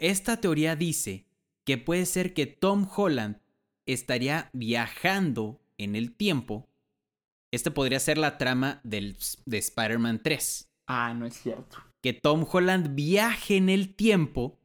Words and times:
esta 0.00 0.38
teoría 0.40 0.74
dice 0.74 1.26
que 1.64 1.78
puede 1.78 2.06
ser 2.06 2.34
que 2.34 2.46
Tom 2.46 2.88
Holland 2.96 3.38
estaría 3.86 4.50
viajando 4.52 5.60
en 5.78 5.94
el 5.94 6.12
tiempo. 6.12 6.68
Este 7.52 7.70
podría 7.70 8.00
ser 8.00 8.18
la 8.18 8.38
trama 8.38 8.80
del, 8.82 9.16
de 9.44 9.58
Spider-Man 9.58 10.22
3. 10.22 10.70
Ah, 10.86 11.14
no 11.14 11.26
es 11.26 11.34
cierto. 11.34 11.78
Que 12.00 12.12
Tom 12.12 12.46
Holland 12.50 12.94
viaje 12.94 13.56
en 13.56 13.68
el 13.68 13.94
tiempo. 13.94 14.58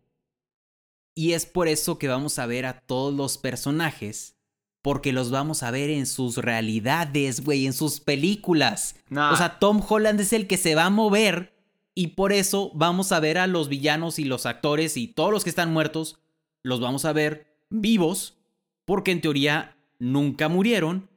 Y 1.15 1.33
es 1.33 1.45
por 1.45 1.67
eso 1.67 1.97
que 1.97 2.07
vamos 2.07 2.39
a 2.39 2.45
ver 2.45 2.65
a 2.65 2.79
todos 2.79 3.13
los 3.13 3.37
personajes. 3.37 4.37
Porque 4.81 5.13
los 5.13 5.31
vamos 5.31 5.63
a 5.63 5.71
ver 5.71 5.89
en 5.89 6.05
sus 6.05 6.37
realidades, 6.37 7.43
güey, 7.43 7.65
en 7.65 7.73
sus 7.73 7.99
películas. 7.99 8.95
Nah. 9.09 9.33
O 9.33 9.35
sea, 9.35 9.59
Tom 9.59 9.81
Holland 9.87 10.19
es 10.19 10.31
el 10.31 10.47
que 10.47 10.57
se 10.57 10.75
va 10.75 10.85
a 10.85 10.89
mover. 10.91 11.54
Y 11.95 12.07
por 12.07 12.33
eso 12.33 12.71
vamos 12.75 13.11
a 13.13 13.19
ver 13.21 13.37
a 13.37 13.47
los 13.47 13.69
villanos 13.69 14.19
y 14.19 14.25
los 14.25 14.45
actores 14.45 14.97
y 14.97 15.07
todos 15.07 15.31
los 15.31 15.43
que 15.43 15.49
están 15.49 15.71
muertos. 15.71 16.19
Los 16.61 16.81
vamos 16.81 17.05
a 17.05 17.13
ver 17.13 17.47
vivos. 17.69 18.37
Porque 18.83 19.11
en 19.11 19.21
teoría 19.21 19.77
nunca 19.97 20.49
murieron. 20.49 21.09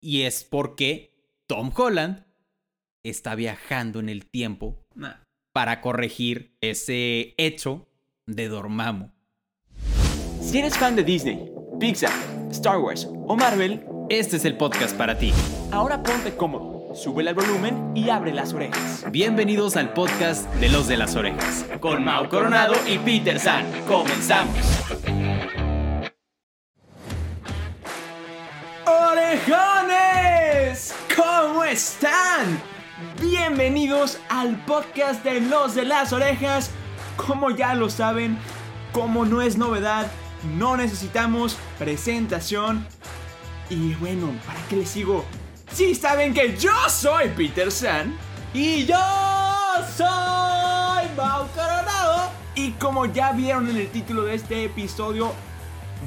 Y 0.00 0.22
es 0.22 0.42
porque 0.44 1.14
Tom 1.46 1.70
Holland 1.74 2.24
está 3.04 3.34
viajando 3.34 4.00
en 4.00 4.08
el 4.08 4.26
tiempo 4.26 4.84
para 5.52 5.80
corregir 5.80 6.56
ese 6.60 7.34
hecho 7.38 7.86
de 8.26 8.48
Dormammu. 8.48 9.10
Si 10.40 10.58
eres 10.58 10.76
fan 10.76 10.96
de 10.96 11.04
Disney, 11.04 11.50
Pixar, 11.78 12.12
Star 12.50 12.78
Wars 12.78 13.06
o 13.26 13.36
Marvel, 13.36 13.84
Este 14.08 14.36
es 14.36 14.44
el 14.44 14.56
podcast 14.56 14.96
para 14.96 15.16
ti. 15.18 15.32
ahora 15.70 16.02
ponte 16.02 16.34
cómodo, 16.36 16.79
sube 16.94 17.22
el 17.22 17.34
volumen 17.34 17.92
y 17.94 18.10
abre 18.10 18.32
las 18.32 18.52
orejas. 18.52 19.04
Bienvenidos 19.10 19.76
al 19.76 19.92
podcast 19.92 20.52
de 20.54 20.68
los 20.68 20.88
de 20.88 20.96
las 20.96 21.14
orejas. 21.14 21.64
Con 21.80 22.04
Mau 22.04 22.28
Coronado 22.28 22.74
y 22.86 22.98
Peter 22.98 23.38
San, 23.38 23.64
comenzamos. 23.86 24.56
¡Orejones! 28.86 30.94
¿Cómo 31.14 31.64
están? 31.64 32.60
Bienvenidos 33.20 34.18
al 34.28 34.56
podcast 34.64 35.24
de 35.24 35.40
los 35.40 35.74
de 35.74 35.84
las 35.84 36.12
orejas. 36.12 36.70
Como 37.16 37.50
ya 37.50 37.74
lo 37.74 37.88
saben, 37.88 38.36
como 38.92 39.24
no 39.24 39.42
es 39.42 39.56
novedad, 39.56 40.10
no 40.56 40.76
necesitamos 40.76 41.56
presentación. 41.78 42.86
Y 43.68 43.94
bueno, 43.94 44.32
¿para 44.44 44.58
qué 44.68 44.76
les 44.76 44.88
sigo? 44.88 45.24
Si 45.72 45.94
saben 45.94 46.34
que 46.34 46.56
yo 46.56 46.72
soy 46.88 47.28
Peter 47.30 47.70
San. 47.70 48.16
Y 48.52 48.84
yo 48.84 48.98
soy 49.96 51.06
Mau 51.16 51.46
Coronado. 51.54 52.30
Y 52.54 52.72
como 52.72 53.06
ya 53.06 53.32
vieron 53.32 53.68
en 53.70 53.76
el 53.76 53.88
título 53.90 54.24
de 54.24 54.34
este 54.34 54.64
episodio, 54.64 55.32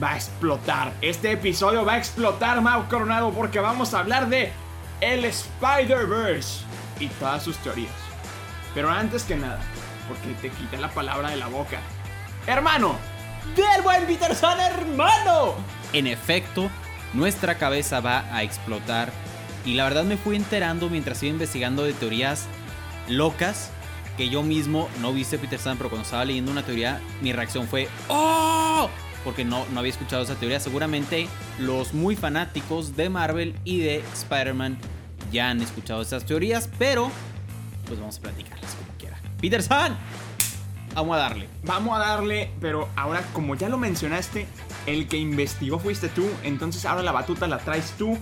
va 0.02 0.12
a 0.12 0.16
explotar. 0.16 0.94
Este 1.02 1.32
episodio 1.32 1.86
va 1.86 1.94
a 1.94 1.98
explotar, 1.98 2.62
Mau 2.62 2.88
Coronado, 2.90 3.32
porque 3.32 3.60
vamos 3.60 3.94
a 3.94 4.00
hablar 4.00 4.28
de 4.28 4.52
el 5.00 5.24
Spider-Verse 5.26 6.66
y 7.00 7.08
todas 7.08 7.44
sus 7.44 7.58
teorías. 7.58 7.92
Pero 8.74 8.90
antes 8.90 9.24
que 9.24 9.36
nada, 9.36 9.60
porque 10.08 10.34
te 10.42 10.50
quité 10.50 10.78
la 10.78 10.90
palabra 10.90 11.30
de 11.30 11.38
la 11.38 11.48
boca. 11.48 11.80
Hermano, 12.46 12.98
del 13.56 13.82
buen 13.82 14.06
Peterson, 14.06 14.60
hermano. 14.60 15.56
En 15.94 16.08
efecto, 16.08 16.70
nuestra 17.14 17.56
cabeza 17.56 18.02
va 18.02 18.26
a 18.36 18.44
explotar. 18.44 19.12
Y 19.66 19.76
la 19.76 19.86
verdad 19.86 20.04
me 20.04 20.18
fui 20.18 20.36
enterando 20.36 20.90
mientras 20.90 21.22
iba 21.24 21.32
investigando 21.32 21.84
de 21.84 21.94
teorías 21.94 22.48
locas 23.08 23.72
que 24.18 24.30
yo 24.30 24.44
mismo 24.44 24.90
no 25.02 25.14
viste 25.14 25.38
Peter 25.38 25.60
San, 25.60 25.78
pero 25.78 25.90
cuando 25.90 26.04
estaba 26.04 26.26
leyendo 26.26 26.52
una 26.52 26.64
teoría, 26.64 27.02
mi 27.22 27.34
reacción 27.34 27.68
fue 27.68 27.88
¡Oh! 28.08 28.90
Porque 29.24 29.46
no, 29.46 29.66
no 29.72 29.80
había 29.80 29.92
escuchado 29.92 30.24
esa 30.24 30.36
teoría. 30.36 30.60
Seguramente 30.60 31.28
los 31.58 31.94
muy 31.94 32.16
fanáticos 32.16 32.96
de 32.96 33.10
Marvel 33.10 33.56
y 33.64 33.80
de 33.80 34.04
Spider-Man 34.14 34.78
ya 35.32 35.50
han 35.50 35.62
escuchado 35.62 36.02
esas 36.02 36.26
teorías, 36.26 36.70
pero 36.78 37.10
pues 37.88 38.00
vamos 38.00 38.18
a 38.18 38.22
platicarlas 38.22 38.76
como 38.76 38.98
quiera. 38.98 39.18
Peter 39.40 39.64
San, 39.64 39.98
vamos 40.94 41.16
a 41.16 41.20
darle. 41.20 41.48
Vamos 41.64 41.96
a 41.96 42.00
darle, 42.00 42.52
pero 42.60 42.90
ahora 42.96 43.24
como 43.34 43.56
ya 43.56 43.70
lo 43.70 43.78
mencionaste, 43.78 44.46
el 44.86 45.08
que 45.08 45.18
investigó 45.18 45.80
fuiste 45.80 46.10
tú, 46.10 46.30
entonces 46.44 46.86
ahora 46.86 47.02
la 47.02 47.14
batuta 47.14 47.48
la 47.48 47.60
traes 47.60 47.94
tú. 47.98 48.18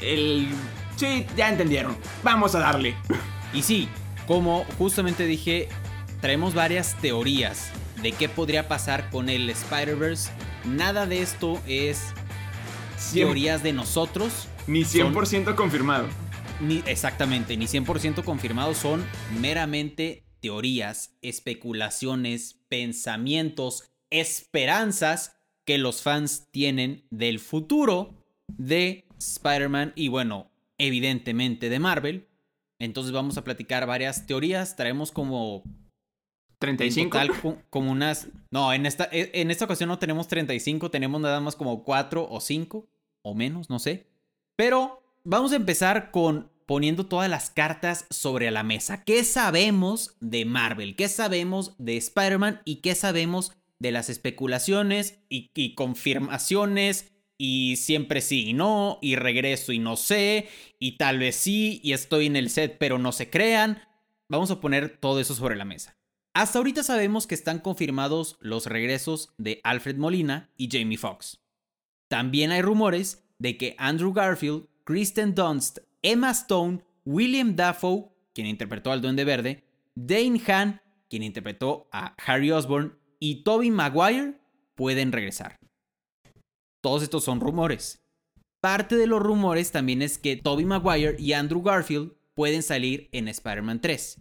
El... 0.00 0.48
Sí, 1.00 1.24
ya 1.34 1.48
entendieron. 1.48 1.96
Vamos 2.22 2.54
a 2.54 2.58
darle. 2.58 2.94
Y 3.52 3.62
sí, 3.62 3.88
como 4.28 4.64
justamente 4.78 5.26
dije, 5.26 5.68
traemos 6.20 6.54
varias 6.54 6.94
teorías 7.00 7.72
de 8.00 8.12
qué 8.12 8.28
podría 8.28 8.68
pasar 8.68 9.10
con 9.10 9.28
el 9.28 9.50
Spider-Verse. 9.50 10.30
Nada 10.64 11.06
de 11.06 11.20
esto 11.20 11.60
es 11.66 12.12
teorías 13.12 13.64
de 13.64 13.72
nosotros. 13.72 14.46
Ni 14.68 14.82
100% 14.82 15.56
confirmado. 15.56 16.06
Ni, 16.60 16.80
exactamente, 16.86 17.56
ni 17.56 17.64
100% 17.64 18.22
confirmados. 18.22 18.76
Son 18.76 19.04
meramente 19.40 20.22
teorías, 20.38 21.16
especulaciones, 21.22 22.60
pensamientos, 22.68 23.90
esperanzas 24.10 25.32
que 25.64 25.76
los 25.76 26.02
fans 26.02 26.46
tienen 26.52 27.04
del 27.10 27.40
futuro 27.40 28.14
de 28.46 29.08
Spider-Man 29.18 29.92
y 29.96 30.06
bueno, 30.06 30.49
evidentemente 30.86 31.68
de 31.68 31.78
Marvel. 31.78 32.26
Entonces 32.78 33.12
vamos 33.12 33.36
a 33.38 33.44
platicar 33.44 33.86
varias 33.86 34.26
teorías. 34.26 34.74
Traemos 34.76 35.12
como 35.12 35.62
35. 36.58 37.04
En 37.04 37.10
total, 37.28 37.40
co- 37.40 37.58
como 37.70 37.90
unas. 37.90 38.28
No, 38.50 38.72
en 38.72 38.86
esta, 38.86 39.04
e- 39.12 39.30
en 39.34 39.50
esta 39.50 39.64
ocasión 39.66 39.88
no 39.88 39.98
tenemos 39.98 40.28
35, 40.28 40.90
tenemos 40.90 41.20
nada 41.20 41.40
más 41.40 41.56
como 41.56 41.84
4 41.84 42.26
o 42.28 42.40
5 42.40 42.88
o 43.22 43.34
menos, 43.34 43.70
no 43.70 43.78
sé. 43.78 44.06
Pero 44.56 45.02
vamos 45.24 45.52
a 45.52 45.56
empezar 45.56 46.10
con 46.10 46.50
poniendo 46.66 47.06
todas 47.06 47.28
las 47.28 47.50
cartas 47.50 48.06
sobre 48.10 48.50
la 48.50 48.62
mesa. 48.62 49.02
¿Qué 49.04 49.24
sabemos 49.24 50.16
de 50.20 50.44
Marvel? 50.44 50.94
¿Qué 50.96 51.08
sabemos 51.08 51.74
de 51.78 51.96
Spider-Man? 51.96 52.60
¿Y 52.64 52.76
qué 52.76 52.94
sabemos 52.94 53.52
de 53.80 53.90
las 53.90 54.08
especulaciones 54.08 55.18
y, 55.28 55.50
y 55.54 55.74
confirmaciones? 55.74 57.12
Y 57.42 57.76
siempre 57.76 58.20
sí 58.20 58.50
y 58.50 58.52
no, 58.52 58.98
y 59.00 59.16
regreso 59.16 59.72
y 59.72 59.78
no 59.78 59.96
sé, 59.96 60.46
y 60.78 60.98
tal 60.98 61.18
vez 61.18 61.36
sí, 61.36 61.80
y 61.82 61.94
estoy 61.94 62.26
en 62.26 62.36
el 62.36 62.50
set 62.50 62.76
pero 62.78 62.98
no 62.98 63.12
se 63.12 63.30
crean. 63.30 63.80
Vamos 64.28 64.50
a 64.50 64.60
poner 64.60 64.98
todo 64.98 65.20
eso 65.20 65.34
sobre 65.34 65.56
la 65.56 65.64
mesa. 65.64 65.96
Hasta 66.34 66.58
ahorita 66.58 66.82
sabemos 66.82 67.26
que 67.26 67.34
están 67.34 67.60
confirmados 67.60 68.36
los 68.40 68.66
regresos 68.66 69.32
de 69.38 69.62
Alfred 69.64 69.96
Molina 69.96 70.50
y 70.58 70.68
Jamie 70.70 70.98
Foxx. 70.98 71.40
También 72.08 72.50
hay 72.50 72.60
rumores 72.60 73.24
de 73.38 73.56
que 73.56 73.74
Andrew 73.78 74.12
Garfield, 74.12 74.66
Kristen 74.84 75.34
Dunst, 75.34 75.78
Emma 76.02 76.32
Stone, 76.32 76.84
William 77.06 77.56
Dafoe, 77.56 78.10
quien 78.34 78.48
interpretó 78.48 78.92
al 78.92 79.00
Duende 79.00 79.24
Verde, 79.24 79.64
Dane 79.94 80.42
Han, 80.46 80.82
quien 81.08 81.22
interpretó 81.22 81.88
a 81.90 82.14
Harry 82.26 82.50
Osborn, 82.50 82.98
y 83.18 83.44
Tobey 83.44 83.70
Maguire 83.70 84.34
pueden 84.74 85.10
regresar. 85.10 85.59
Todos 86.80 87.02
estos 87.02 87.24
son 87.24 87.40
rumores. 87.40 88.02
Parte 88.60 88.96
de 88.96 89.06
los 89.06 89.22
rumores 89.22 89.72
también 89.72 90.02
es 90.02 90.18
que 90.18 90.36
Tobey 90.36 90.64
Maguire 90.64 91.16
y 91.18 91.32
Andrew 91.32 91.62
Garfield 91.62 92.12
pueden 92.34 92.62
salir 92.62 93.08
en 93.12 93.28
Spider-Man 93.28 93.80
3. 93.80 94.20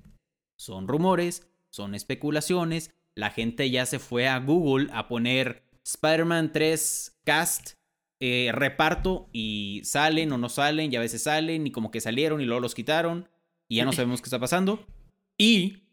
Son 0.57 0.87
rumores, 0.87 1.47
son 1.69 1.95
especulaciones. 1.95 2.91
La 3.15 3.31
gente 3.31 3.69
ya 3.69 3.85
se 3.85 3.99
fue 3.99 4.27
a 4.27 4.39
Google 4.39 4.89
a 4.93 5.07
poner 5.07 5.63
Spider-Man 5.83 6.51
3 6.53 7.19
cast, 7.25 7.71
eh, 8.19 8.51
reparto 8.53 9.29
y 9.31 9.81
salen 9.83 10.31
o 10.31 10.37
no 10.37 10.49
salen, 10.49 10.91
y 10.91 10.95
a 10.95 10.99
veces 11.01 11.23
salen 11.23 11.67
y 11.67 11.71
como 11.71 11.91
que 11.91 12.01
salieron 12.01 12.41
y 12.41 12.45
luego 12.45 12.61
los 12.61 12.75
quitaron 12.75 13.29
y 13.67 13.77
ya 13.77 13.85
no 13.85 13.93
sabemos 13.93 14.21
qué 14.21 14.25
está 14.25 14.39
pasando. 14.39 14.85
Y 15.37 15.83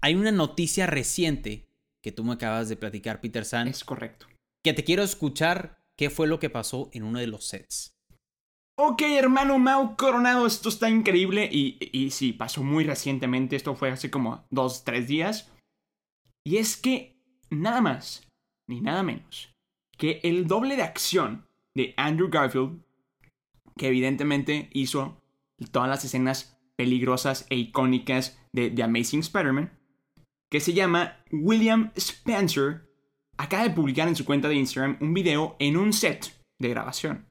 hay 0.00 0.14
una 0.14 0.30
noticia 0.32 0.86
reciente 0.86 1.66
que 2.02 2.12
tú 2.12 2.22
me 2.22 2.34
acabas 2.34 2.68
de 2.68 2.76
platicar, 2.76 3.20
Peter 3.20 3.44
San, 3.44 3.68
Es 3.68 3.82
correcto. 3.82 4.26
que 4.62 4.72
te 4.74 4.84
quiero 4.84 5.02
escuchar 5.02 5.83
qué 5.96 6.10
fue 6.10 6.26
lo 6.26 6.38
que 6.38 6.50
pasó 6.50 6.90
en 6.92 7.04
uno 7.04 7.18
de 7.18 7.26
los 7.26 7.46
sets. 7.46 7.94
Ok, 8.76 9.02
hermano 9.02 9.58
Mau 9.58 9.96
Coronado, 9.96 10.46
esto 10.46 10.68
está 10.68 10.90
increíble 10.90 11.48
y, 11.50 11.78
y 11.92 12.10
sí, 12.10 12.32
pasó 12.32 12.64
muy 12.64 12.84
recientemente, 12.84 13.54
esto 13.54 13.76
fue 13.76 13.90
hace 13.90 14.10
como 14.10 14.44
dos, 14.50 14.84
tres 14.84 15.06
días. 15.06 15.52
Y 16.44 16.56
es 16.56 16.76
que 16.76 17.16
nada 17.50 17.80
más, 17.80 18.26
ni 18.68 18.80
nada 18.80 19.02
menos, 19.02 19.52
que 19.96 20.20
el 20.24 20.46
doble 20.46 20.76
de 20.76 20.82
acción 20.82 21.46
de 21.76 21.94
Andrew 21.96 22.28
Garfield, 22.30 22.82
que 23.76 23.88
evidentemente 23.88 24.70
hizo 24.72 25.22
todas 25.70 25.88
las 25.88 26.04
escenas 26.04 26.58
peligrosas 26.76 27.46
e 27.50 27.56
icónicas 27.56 28.38
de 28.52 28.70
The 28.70 28.82
Amazing 28.82 29.20
Spider-Man, 29.20 29.78
que 30.50 30.60
se 30.60 30.72
llama 30.72 31.24
William 31.30 31.92
Spencer, 31.96 32.88
acaba 33.36 33.64
de 33.64 33.70
publicar 33.70 34.08
en 34.08 34.16
su 34.16 34.24
cuenta 34.24 34.48
de 34.48 34.56
Instagram 34.56 34.98
un 35.00 35.14
video 35.14 35.56
en 35.58 35.76
un 35.76 35.92
set 35.92 36.32
de 36.58 36.68
grabación 36.68 37.26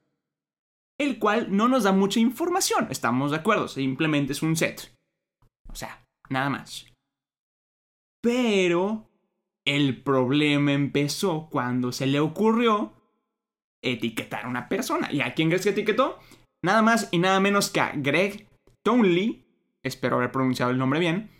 el 0.97 1.19
cual 1.19 1.55
no 1.55 1.67
nos 1.67 1.83
da 1.83 1.91
mucha 1.91 2.19
información, 2.19 2.87
estamos 2.89 3.31
de 3.31 3.37
acuerdo, 3.37 3.67
simplemente 3.67 4.33
es 4.33 4.41
un 4.41 4.55
set. 4.55 4.95
O 5.69 5.75
sea, 5.75 6.05
nada 6.29 6.49
más. 6.49 6.87
Pero 8.21 9.09
El 9.65 10.03
problema 10.03 10.73
empezó 10.73 11.47
cuando 11.49 11.93
se 11.93 12.05
le 12.05 12.19
ocurrió 12.19 12.93
etiquetar 13.81 14.43
a 14.43 14.49
una 14.49 14.67
persona. 14.67 15.09
¿Y 15.09 15.21
a 15.21 15.33
quién 15.33 15.47
crees 15.47 15.63
que 15.63 15.69
etiquetó? 15.69 16.19
Nada 16.61 16.81
más 16.81 17.07
y 17.11 17.19
nada 17.19 17.39
menos 17.39 17.69
que 17.69 17.79
a 17.79 17.93
Greg 17.95 18.49
Townley, 18.83 19.45
espero 19.81 20.17
haber 20.17 20.33
pronunciado 20.33 20.71
el 20.71 20.77
nombre 20.77 20.99
bien, 20.99 21.31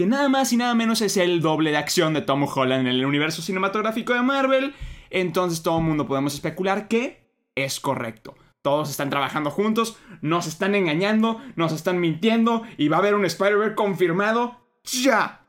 que 0.00 0.06
nada 0.06 0.30
más 0.30 0.50
y 0.50 0.56
nada 0.56 0.74
menos 0.74 1.02
es 1.02 1.18
el 1.18 1.42
doble 1.42 1.72
de 1.72 1.76
acción 1.76 2.14
de 2.14 2.22
Tom 2.22 2.44
Holland 2.44 2.86
en 2.86 2.94
el 2.94 3.04
universo 3.04 3.42
cinematográfico 3.42 4.14
de 4.14 4.22
Marvel. 4.22 4.72
Entonces 5.10 5.62
todo 5.62 5.76
el 5.76 5.84
mundo 5.84 6.06
podemos 6.06 6.32
especular 6.32 6.88
que 6.88 7.28
es 7.54 7.80
correcto. 7.80 8.34
Todos 8.62 8.88
están 8.88 9.10
trabajando 9.10 9.50
juntos, 9.50 9.98
nos 10.22 10.46
están 10.46 10.74
engañando, 10.74 11.42
nos 11.54 11.72
están 11.72 12.00
mintiendo 12.00 12.62
y 12.78 12.88
va 12.88 12.96
a 12.96 13.00
haber 13.00 13.14
un 13.14 13.26
Spider-Man 13.26 13.74
confirmado 13.74 14.56
ya. 14.84 15.46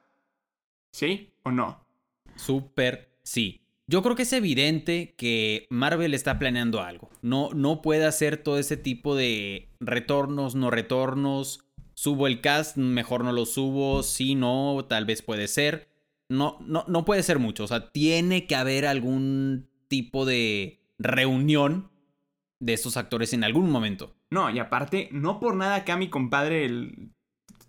¿Sí 0.92 1.32
o 1.44 1.52
no? 1.52 1.86
Súper 2.36 3.16
sí. 3.24 3.62
Yo 3.88 4.02
creo 4.02 4.18
que 4.18 4.24
es 4.24 4.34
evidente 4.34 5.16
que 5.16 5.66
Marvel 5.70 6.14
está 6.14 6.40
planeando 6.40 6.82
algo. 6.82 7.10
No, 7.22 7.52
no 7.54 7.82
puede 7.82 8.06
hacer 8.06 8.36
todo 8.36 8.60
ese 8.60 8.76
tipo 8.76 9.16
de 9.16 9.70
retornos, 9.80 10.56
no 10.56 10.72
retornos. 10.72 11.71
Subo 12.02 12.26
el 12.26 12.42
cast, 12.42 12.78
mejor 12.78 13.24
no 13.24 13.32
lo 13.32 13.46
subo. 13.46 14.02
Si 14.02 14.34
no, 14.34 14.84
tal 14.90 15.06
vez 15.06 15.22
puede 15.22 15.48
ser. 15.48 15.88
No, 16.30 16.58
no, 16.62 16.84
no 16.88 17.06
puede 17.06 17.22
ser 17.22 17.38
mucho. 17.38 17.66
O 17.66 17.68
sea, 17.68 17.92
tiene 17.92 18.48
que 18.48 18.56
haber 18.56 18.88
algún 18.88 19.70
tipo 19.88 20.26
de 20.26 20.82
reunión 20.98 21.92
de 22.60 22.74
estos 22.74 22.98
actores 22.98 23.34
en 23.34 23.44
algún 23.44 23.70
momento. 23.70 24.16
No, 24.32 24.50
y 24.50 24.58
aparte, 24.58 25.10
no 25.12 25.40
por 25.40 25.56
nada 25.56 25.76
acá 25.76 25.96
mi 25.96 26.10
compadre, 26.10 26.66
el 26.66 27.12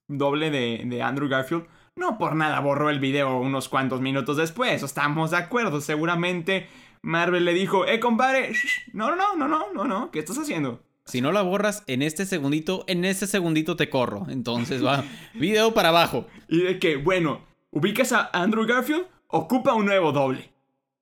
doble 0.09 0.51
de, 0.51 0.83
de 0.87 1.03
Andrew 1.03 1.29
Garfield, 1.29 1.67
no 1.95 2.17
por 2.17 2.35
nada 2.35 2.59
borró 2.61 2.89
el 2.89 3.01
video 3.01 3.39
unos 3.39 3.69
cuantos 3.69 4.01
minutos 4.01 4.39
después. 4.39 4.83
Estamos 4.83 5.33
de 5.33 5.37
acuerdo. 5.37 5.83
Seguramente 5.83 6.69
Marvel 7.03 7.45
le 7.45 7.53
dijo, 7.53 7.87
eh, 7.87 8.01
compadre, 8.01 8.55
no, 8.95 9.15
no, 9.15 9.37
no, 9.37 9.47
no, 9.47 9.75
no, 9.75 9.85
no, 9.85 10.11
¿qué 10.11 10.21
estás 10.21 10.39
haciendo? 10.39 10.83
Si 11.05 11.21
no 11.21 11.33
la 11.33 11.43
borras 11.43 11.83
en 11.87 12.03
este 12.03 12.27
segundito, 12.27 12.85
en 12.87 13.05
ese 13.05 13.27
segundito 13.27 13.77
te 13.77 13.91
corro. 13.91 14.27
Entonces 14.29 14.85
va, 14.85 15.05
video 15.35 15.75
para 15.75 15.89
abajo. 15.89 16.27
Y 16.49 16.63
de 16.63 16.79
que, 16.79 16.97
bueno, 16.97 17.45
ubicas 17.71 18.13
a 18.13 18.31
Andrew 18.33 18.67
Garfield, 18.67 19.07
ocupa 19.29 19.75
un 19.75 19.87
nuevo 19.87 20.13
doble. 20.13 20.51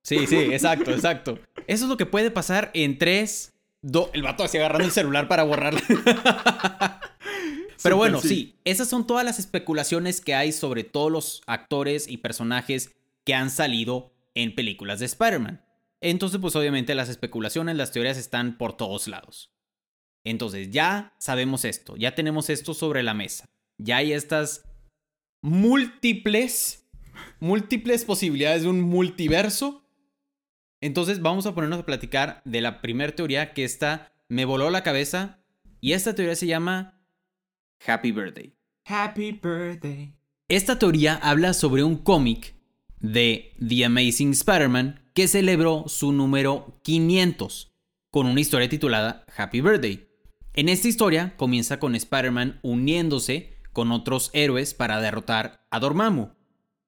Sí, 0.03 0.25
sí, 0.25 0.35
exacto, 0.37 0.91
exacto. 0.91 1.39
Eso 1.67 1.85
es 1.85 1.89
lo 1.89 1.97
que 1.97 2.07
puede 2.07 2.31
pasar 2.31 2.71
en 2.73 2.97
tres... 2.97 3.53
el 4.13 4.23
vato 4.23 4.43
así 4.43 4.57
agarrando 4.57 4.85
el 4.85 4.91
celular 4.91 5.27
para 5.27 5.43
borrarlo. 5.43 5.79
Pero 7.83 7.97
bueno, 7.97 8.19
sí. 8.21 8.55
esas 8.63 8.87
son 8.87 9.07
todas 9.07 9.25
las 9.25 9.39
especulaciones 9.39 10.21
que 10.21 10.35
hay 10.35 10.51
sobre 10.51 10.83
todos 10.83 11.11
los 11.11 11.41
actores 11.47 12.07
y 12.07 12.17
personajes 12.17 12.95
que 13.23 13.33
han 13.33 13.49
salido 13.49 14.11
en 14.35 14.55
películas 14.55 14.99
de 14.99 15.05
Spider-Man. 15.05 15.63
Entonces, 15.99 16.39
pues 16.41 16.55
obviamente 16.55 16.95
las 16.95 17.09
especulaciones, 17.09 17.75
las 17.75 17.91
teorías 17.91 18.17
están 18.17 18.57
por 18.57 18.73
todos 18.73 19.07
lados. 19.07 19.51
Entonces, 20.23 20.69
ya 20.71 21.15
sabemos 21.17 21.65
esto, 21.65 21.95
ya 21.97 22.13
tenemos 22.15 22.49
esto 22.49 22.73
sobre 22.73 23.03
la 23.03 23.13
mesa. 23.13 23.49
Ya 23.77 23.97
hay 23.97 24.13
estas 24.13 24.63
múltiples, 25.41 26.87
múltiples 27.39 28.05
posibilidades 28.05 28.63
de 28.63 28.69
un 28.69 28.81
multiverso. 28.81 29.83
Entonces, 30.79 31.21
vamos 31.21 31.45
a 31.45 31.55
ponernos 31.55 31.79
a 31.79 31.85
platicar 31.85 32.41
de 32.45 32.61
la 32.61 32.81
primera 32.81 33.15
teoría 33.15 33.53
que 33.53 33.63
esta 33.63 34.13
me 34.27 34.45
voló 34.45 34.69
la 34.69 34.83
cabeza. 34.83 35.39
Y 35.79 35.93
esta 35.93 36.13
teoría 36.13 36.35
se 36.35 36.47
llama 36.47 37.01
Happy 37.85 38.11
Birthday. 38.11 38.53
Happy 38.85 39.31
Birthday. 39.31 40.13
Esta 40.47 40.77
teoría 40.77 41.15
habla 41.15 41.53
sobre 41.53 41.83
un 41.83 41.95
cómic 41.95 42.55
de 42.99 43.53
The 43.65 43.85
Amazing 43.85 44.31
Spider-Man 44.31 45.11
que 45.13 45.27
celebró 45.27 45.85
su 45.87 46.11
número 46.11 46.79
500 46.83 47.71
con 48.11 48.27
una 48.27 48.41
historia 48.41 48.69
titulada 48.69 49.25
Happy 49.35 49.61
Birthday. 49.61 50.10
En 50.53 50.67
esta 50.67 50.89
historia 50.89 51.37
comienza 51.37 51.79
con 51.79 51.95
Spider-Man 51.95 52.59
uniéndose 52.61 53.57
con 53.71 53.93
otros 53.93 54.31
héroes 54.33 54.73
para 54.73 54.99
derrotar 54.99 55.65
a 55.71 55.79
Dormammu. 55.79 56.31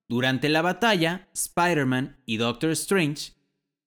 Durante 0.10 0.50
la 0.50 0.62
batalla, 0.62 1.30
Spider-Man 1.34 2.22
y 2.26 2.38
Doctor 2.38 2.72
Strange 2.72 3.32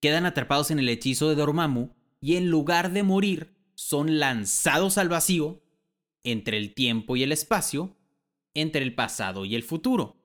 quedan 0.00 0.24
atrapados 0.24 0.70
en 0.70 0.78
el 0.78 0.88
hechizo 0.88 1.28
de 1.28 1.34
Dormammu 1.34 1.90
y 2.22 2.36
en 2.36 2.48
lugar 2.48 2.92
de 2.92 3.02
morir, 3.02 3.54
son 3.74 4.18
lanzados 4.18 4.96
al 4.96 5.10
vacío 5.10 5.62
entre 6.24 6.56
el 6.56 6.72
tiempo 6.72 7.14
y 7.14 7.22
el 7.22 7.30
espacio, 7.30 7.98
entre 8.54 8.82
el 8.82 8.94
pasado 8.94 9.44
y 9.44 9.54
el 9.54 9.62
futuro. 9.62 10.16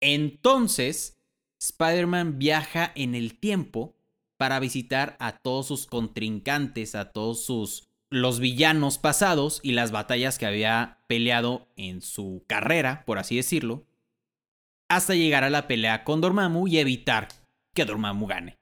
Entonces, 0.00 1.22
Spider-Man 1.60 2.40
viaja 2.40 2.90
en 2.96 3.14
el 3.14 3.38
tiempo 3.38 3.96
para 4.36 4.58
visitar 4.58 5.16
a 5.20 5.38
todos 5.38 5.68
sus 5.68 5.86
contrincantes, 5.86 6.96
a 6.96 7.12
todos 7.12 7.44
sus 7.44 7.88
los 8.10 8.40
villanos 8.40 8.98
pasados 8.98 9.60
y 9.62 9.72
las 9.72 9.90
batallas 9.90 10.38
que 10.38 10.46
había 10.46 10.98
peleado 11.08 11.68
en 11.76 12.00
su 12.02 12.44
carrera, 12.46 13.04
por 13.06 13.18
así 13.18 13.36
decirlo, 13.36 13.86
hasta 14.88 15.14
llegar 15.14 15.44
a 15.44 15.50
la 15.50 15.66
pelea 15.66 16.04
con 16.04 16.20
Dormammu 16.20 16.68
y 16.68 16.78
evitar 16.78 17.28
que 17.74 17.84
Dormammu 17.84 18.26
gane. 18.26 18.58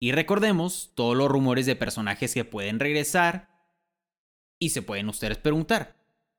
Y 0.00 0.12
recordemos 0.12 0.92
todos 0.94 1.16
los 1.16 1.28
rumores 1.28 1.66
de 1.66 1.76
personajes 1.76 2.34
que 2.34 2.44
pueden 2.44 2.80
regresar, 2.80 3.54
y 4.58 4.70
se 4.70 4.82
pueden 4.82 5.08
ustedes 5.08 5.38
preguntar, 5.38 5.96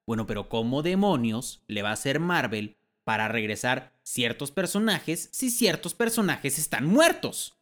bueno, 0.08 0.26
pero 0.26 0.50
¿cómo 0.50 0.82
demonios 0.82 1.64
le 1.68 1.82
va 1.82 1.90
a 1.90 1.94
hacer 1.94 2.20
Marvel 2.20 2.78
para 3.04 3.28
regresar 3.28 3.94
ciertos 4.04 4.52
personajes 4.52 5.30
si 5.32 5.50
ciertos 5.50 5.94
personajes 5.94 6.58
están 6.58 6.86
muertos? 6.86 7.60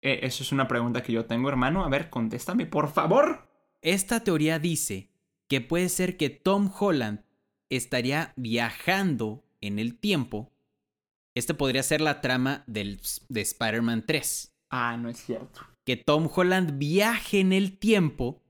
Eh, 0.00 0.20
eso 0.22 0.42
es 0.42 0.52
una 0.52 0.66
pregunta 0.66 1.02
que 1.02 1.12
yo 1.12 1.26
tengo, 1.26 1.48
hermano. 1.48 1.84
A 1.84 1.88
ver, 1.88 2.10
contéstame, 2.10 2.66
por 2.66 2.92
favor. 2.92 3.48
Esta 3.82 4.20
teoría 4.20 4.58
dice 4.58 5.10
que 5.48 5.60
puede 5.60 5.88
ser 5.88 6.16
que 6.16 6.30
Tom 6.30 6.72
Holland 6.78 7.24
estaría 7.68 8.32
viajando 8.36 9.44
en 9.60 9.78
el 9.78 9.98
tiempo. 9.98 10.52
Este 11.34 11.52
podría 11.52 11.82
ser 11.82 12.00
la 12.00 12.20
trama 12.20 12.64
del, 12.66 13.00
de 13.28 13.40
Spider-Man 13.40 14.04
3. 14.06 14.54
Ah, 14.70 14.96
no 14.96 15.08
es 15.08 15.18
cierto. 15.18 15.60
Que 15.84 15.96
Tom 15.96 16.30
Holland 16.34 16.78
viaje 16.78 17.40
en 17.40 17.52
el 17.52 17.76
tiempo 17.76 18.42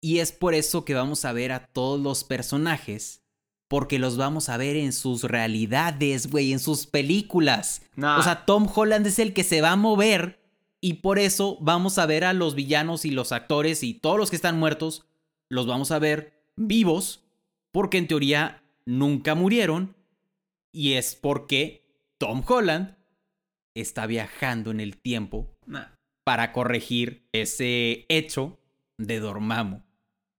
y 0.00 0.18
es 0.18 0.32
por 0.32 0.54
eso 0.54 0.84
que 0.84 0.94
vamos 0.94 1.24
a 1.24 1.32
ver 1.32 1.52
a 1.52 1.66
todos 1.66 2.00
los 2.00 2.24
personajes. 2.24 3.22
Porque 3.68 4.00
los 4.00 4.16
vamos 4.16 4.48
a 4.48 4.56
ver 4.56 4.76
en 4.76 4.92
sus 4.92 5.22
realidades, 5.22 6.28
güey, 6.28 6.52
en 6.52 6.58
sus 6.58 6.86
películas. 6.86 7.82
O 7.96 8.22
sea, 8.22 8.44
Tom 8.44 8.68
Holland 8.74 9.06
es 9.06 9.20
el 9.20 9.32
que 9.32 9.44
se 9.44 9.60
va 9.60 9.70
a 9.70 9.76
mover. 9.76 10.39
Y 10.80 10.94
por 10.94 11.18
eso 11.18 11.58
vamos 11.60 11.98
a 11.98 12.06
ver 12.06 12.24
a 12.24 12.32
los 12.32 12.54
villanos 12.54 13.04
y 13.04 13.10
los 13.10 13.32
actores 13.32 13.82
y 13.82 13.94
todos 13.94 14.18
los 14.18 14.30
que 14.30 14.36
están 14.36 14.58
muertos. 14.58 15.06
Los 15.48 15.66
vamos 15.66 15.90
a 15.90 15.98
ver 15.98 16.32
vivos. 16.56 17.24
Porque 17.72 17.98
en 17.98 18.08
teoría 18.08 18.62
nunca 18.86 19.34
murieron. 19.34 19.94
Y 20.72 20.94
es 20.94 21.14
porque 21.14 21.84
Tom 22.18 22.42
Holland 22.46 22.96
está 23.74 24.06
viajando 24.06 24.70
en 24.70 24.80
el 24.80 24.96
tiempo 24.96 25.54
para 26.24 26.52
corregir 26.52 27.26
ese 27.32 28.06
hecho 28.08 28.58
de 28.98 29.20
Dormammu. 29.20 29.82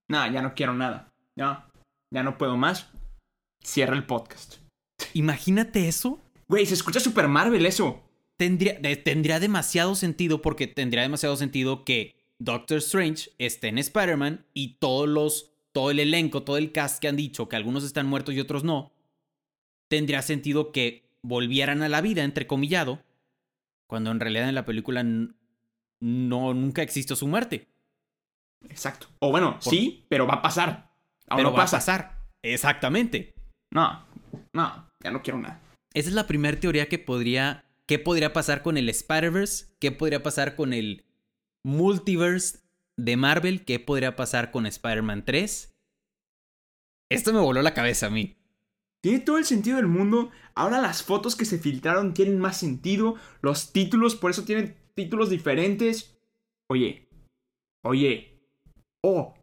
No, 0.10 0.32
ya 0.32 0.42
no 0.42 0.54
quiero 0.54 0.74
nada. 0.74 1.12
No, 1.36 1.66
ya 2.14 2.24
no 2.24 2.38
puedo 2.38 2.58
más. 2.58 2.90
Cierra 3.64 3.96
el 3.96 4.06
podcast. 4.06 4.58
Imagínate 5.14 5.88
eso. 5.88 6.20
Güey, 6.48 6.66
se 6.66 6.74
escucha 6.74 7.00
Super 7.00 7.28
Marvel 7.28 7.66
eso. 7.66 8.02
Tendría, 8.42 8.82
tendría 9.04 9.40
demasiado 9.40 9.94
sentido 9.94 10.42
porque 10.42 10.66
tendría 10.66 11.04
demasiado 11.04 11.36
sentido 11.36 11.86
que 11.86 12.16
Doctor 12.40 12.80
Strange 12.80 13.30
esté 13.38 13.68
en 13.68 13.78
Spider-Man 13.78 14.48
y 14.56 14.80
todos 14.80 15.08
los, 15.08 15.52
todo 15.72 15.92
el 15.92 16.00
elenco, 16.00 16.42
todo 16.42 16.58
el 16.58 16.72
cast 16.72 17.00
que 17.00 17.08
han 17.08 17.16
dicho 17.16 17.48
que 17.48 17.56
algunos 17.56 17.84
están 17.84 18.08
muertos 18.08 18.34
y 18.34 18.40
otros 18.40 18.64
no, 18.64 18.94
tendría 19.90 20.24
sentido 20.24 20.72
que 20.72 21.08
volvieran 21.22 21.84
a 21.84 21.88
la 21.90 22.02
vida, 22.02 22.24
entrecomillado, 22.24 23.04
cuando 23.88 24.10
en 24.10 24.20
realidad 24.20 24.50
en 24.50 24.56
la 24.56 24.66
película 24.66 25.04
no, 25.04 26.56
nunca 26.56 26.82
existió 26.82 27.16
su 27.16 27.28
muerte. 27.28 27.68
Exacto. 28.68 29.06
O 29.20 29.30
bueno, 29.30 29.58
sí, 29.60 30.04
pero 30.10 30.26
va 30.26 30.34
a 30.34 30.42
pasar. 30.42 30.90
pero 31.30 31.54
va 31.54 31.66
a 31.66 31.68
pasar. 31.68 32.18
Exactamente. 32.42 33.36
No, 33.72 34.04
no, 34.52 34.90
ya 35.04 35.12
no 35.12 35.22
quiero 35.22 35.38
nada. 35.38 35.62
Esa 35.94 36.10
es 36.10 36.16
la 36.16 36.26
primera 36.26 36.60
teoría 36.60 36.90
que 36.90 36.98
podría. 36.98 37.66
¿Qué 37.88 38.00
podría 38.00 38.34
pasar 38.34 38.62
con 38.62 38.78
el 38.78 38.90
Spider-Verse? 38.90 39.76
¿Qué 39.80 39.92
podría 39.92 40.24
pasar 40.24 40.56
con 40.56 40.74
el 40.74 41.06
multiverse 41.64 42.60
de 42.98 43.18
Marvel? 43.18 43.66
¿Qué 43.66 43.80
podría 43.80 44.16
pasar 44.16 44.52
con 44.52 44.66
Spider-Man 44.66 45.26
3? 45.26 45.74
Esto 47.12 47.34
me 47.34 47.42
voló 47.42 47.62
la 47.62 47.74
cabeza 47.74 48.08
a 48.08 48.10
mí. 48.10 48.38
Tiene 49.02 49.20
todo 49.20 49.38
el 49.38 49.46
sentido 49.46 49.78
del 49.78 49.88
mundo. 49.88 50.32
Ahora 50.56 50.80
las 50.80 51.04
fotos 51.04 51.36
que 51.36 51.46
se 51.46 51.58
filtraron 51.58 52.14
tienen 52.14 52.40
más 52.40 52.58
sentido. 52.58 53.16
Los 53.42 53.74
títulos, 53.74 54.16
por 54.16 54.32
eso 54.32 54.44
tienen 54.44 54.78
títulos 54.94 55.30
diferentes. 55.30 56.18
Oye, 56.70 57.10
oye, 57.84 58.40
oh, 59.04 59.34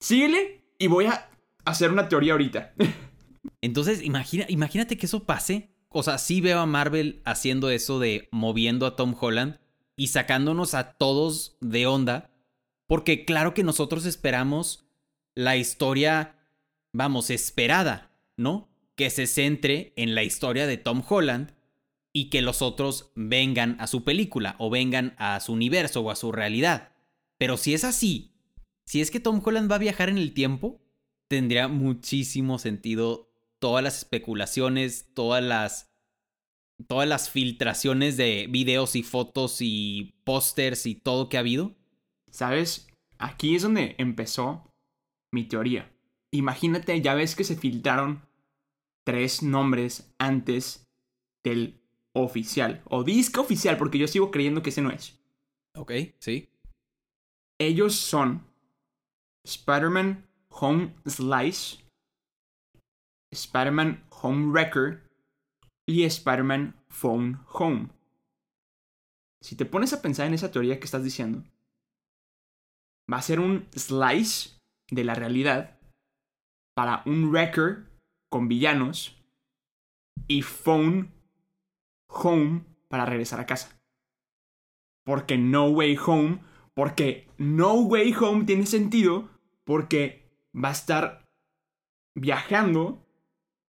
síguele 0.00 0.64
y 0.78 0.88
voy 0.88 1.06
a 1.06 1.30
hacer 1.64 1.92
una 1.92 2.08
teoría 2.08 2.32
ahorita. 2.32 2.74
Entonces, 3.62 4.02
imagina, 4.02 4.46
imagínate 4.48 4.96
que 4.96 5.06
eso 5.06 5.24
pase 5.24 5.69
o 5.90 6.02
sea, 6.02 6.18
sí 6.18 6.40
veo 6.40 6.60
a 6.60 6.66
Marvel 6.66 7.20
haciendo 7.24 7.70
eso 7.70 7.98
de 7.98 8.28
moviendo 8.30 8.86
a 8.86 8.96
Tom 8.96 9.14
Holland 9.18 9.58
y 9.96 10.08
sacándonos 10.08 10.74
a 10.74 10.92
todos 10.92 11.56
de 11.60 11.86
onda, 11.86 12.30
porque 12.86 13.24
claro 13.24 13.54
que 13.54 13.64
nosotros 13.64 14.06
esperamos 14.06 14.86
la 15.34 15.56
historia, 15.56 16.36
vamos, 16.92 17.30
esperada, 17.30 18.12
¿no? 18.36 18.68
Que 18.96 19.10
se 19.10 19.26
centre 19.26 19.92
en 19.96 20.14
la 20.14 20.22
historia 20.22 20.66
de 20.66 20.76
Tom 20.76 21.02
Holland 21.06 21.52
y 22.12 22.30
que 22.30 22.42
los 22.42 22.62
otros 22.62 23.12
vengan 23.14 23.76
a 23.80 23.86
su 23.86 24.04
película 24.04 24.56
o 24.58 24.70
vengan 24.70 25.14
a 25.18 25.38
su 25.40 25.52
universo 25.52 26.00
o 26.02 26.10
a 26.10 26.16
su 26.16 26.32
realidad. 26.32 26.92
Pero 27.36 27.56
si 27.56 27.74
es 27.74 27.84
así, 27.84 28.32
si 28.84 29.00
es 29.00 29.10
que 29.10 29.20
Tom 29.20 29.40
Holland 29.44 29.70
va 29.70 29.76
a 29.76 29.80
viajar 29.80 30.08
en 30.08 30.18
el 30.18 30.34
tiempo, 30.34 30.80
tendría 31.28 31.68
muchísimo 31.68 32.58
sentido 32.58 33.29
todas 33.60 33.84
las 33.84 33.98
especulaciones, 33.98 35.08
todas 35.14 35.42
las 35.42 35.86
todas 36.88 37.06
las 37.06 37.30
filtraciones 37.30 38.16
de 38.16 38.46
videos 38.48 38.96
y 38.96 39.02
fotos 39.02 39.58
y 39.60 40.14
pósters 40.24 40.86
y 40.86 40.94
todo 40.94 41.28
que 41.28 41.36
ha 41.36 41.40
habido. 41.40 41.76
¿Sabes? 42.30 42.88
Aquí 43.18 43.54
es 43.54 43.62
donde 43.62 43.94
empezó 43.98 44.72
mi 45.30 45.44
teoría. 45.44 45.92
Imagínate, 46.32 47.00
ya 47.00 47.14
ves 47.14 47.36
que 47.36 47.44
se 47.44 47.56
filtraron 47.56 48.22
tres 49.04 49.42
nombres 49.42 50.12
antes 50.18 50.88
del 51.44 51.80
oficial. 52.12 52.82
O 52.86 53.04
disco 53.04 53.40
oficial, 53.42 53.76
porque 53.76 53.98
yo 53.98 54.08
sigo 54.08 54.30
creyendo 54.30 54.62
que 54.62 54.70
ese 54.70 54.82
no 54.82 54.90
es. 54.90 55.18
Ok, 55.74 55.92
sí. 56.18 56.48
Ellos 57.58 57.94
son 57.94 58.46
Spider-Man 59.44 60.26
Home 60.50 60.94
Slice, 61.06 61.78
Spider-Man 63.32 64.04
Home 64.22 64.52
Wrecker 64.52 65.08
y 65.86 66.04
Spider-Man 66.04 66.76
Phone 66.88 67.40
Home. 67.52 67.88
Si 69.42 69.56
te 69.56 69.64
pones 69.64 69.92
a 69.92 70.02
pensar 70.02 70.26
en 70.26 70.34
esa 70.34 70.50
teoría 70.50 70.78
que 70.78 70.84
estás 70.84 71.02
diciendo, 71.02 71.44
va 73.10 73.18
a 73.18 73.22
ser 73.22 73.40
un 73.40 73.68
slice 73.74 74.58
de 74.90 75.04
la 75.04 75.14
realidad 75.14 75.78
para 76.74 77.02
un 77.06 77.30
wrecker 77.30 77.88
con 78.30 78.48
villanos 78.48 79.16
y 80.28 80.42
phone 80.42 81.12
home 82.08 82.64
para 82.88 83.06
regresar 83.06 83.40
a 83.40 83.46
casa. 83.46 83.80
Porque 85.04 85.38
No 85.38 85.68
Way 85.68 85.98
Home, 86.06 86.40
porque 86.74 87.28
No 87.38 87.74
Way 87.74 88.14
Home 88.20 88.44
tiene 88.44 88.66
sentido 88.66 89.28
porque 89.64 90.28
va 90.54 90.68
a 90.68 90.72
estar 90.72 91.30
viajando 92.14 93.06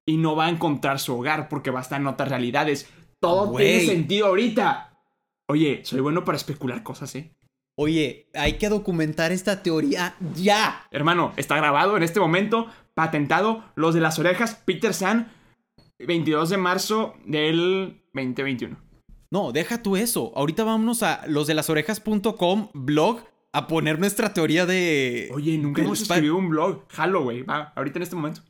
y 0.05 0.17
no 0.17 0.35
va 0.35 0.45
a 0.45 0.49
encontrar 0.49 0.99
su 0.99 1.17
hogar 1.17 1.49
porque 1.49 1.71
va 1.71 1.79
a 1.79 1.83
estar 1.83 1.99
en 1.99 2.07
otras 2.07 2.29
realidades. 2.29 2.89
Todo 3.19 3.55
tiene 3.55 3.85
sentido 3.85 4.27
ahorita. 4.27 4.99
Oye, 5.47 5.81
soy 5.83 5.99
bueno 5.99 6.23
para 6.23 6.37
especular 6.37 6.83
cosas, 6.83 7.13
¿eh? 7.15 7.35
Oye, 7.77 8.29
hay 8.33 8.53
que 8.53 8.69
documentar 8.69 9.31
esta 9.31 9.63
teoría 9.63 10.15
ya. 10.35 10.87
Hermano, 10.91 11.33
está 11.37 11.55
grabado 11.57 11.97
en 11.97 12.03
este 12.03 12.19
momento, 12.19 12.67
patentado, 12.93 13.63
los 13.75 13.93
de 13.93 14.01
las 14.01 14.19
orejas, 14.19 14.61
Peter 14.65 14.93
San, 14.93 15.31
22 15.99 16.49
de 16.49 16.57
marzo 16.57 17.15
del 17.25 18.01
2021. 18.13 18.77
No, 19.31 19.51
deja 19.51 19.81
tú 19.81 19.95
eso. 19.95 20.33
Ahorita 20.35 20.63
vámonos 20.63 21.03
a 21.03 21.25
losdelasorejas.com 21.27 22.69
blog 22.73 23.21
a 23.53 23.67
poner 23.67 23.99
nuestra 23.99 24.33
teoría 24.33 24.65
de... 24.65 25.29
Oye, 25.33 25.57
nunca 25.57 25.81
hemos 25.81 26.01
escrito 26.01 26.35
un 26.35 26.49
blog. 26.49 26.85
Güey. 27.23 27.43
Va, 27.43 27.71
ahorita 27.75 27.99
en 27.99 28.03
este 28.03 28.15
momento. 28.15 28.41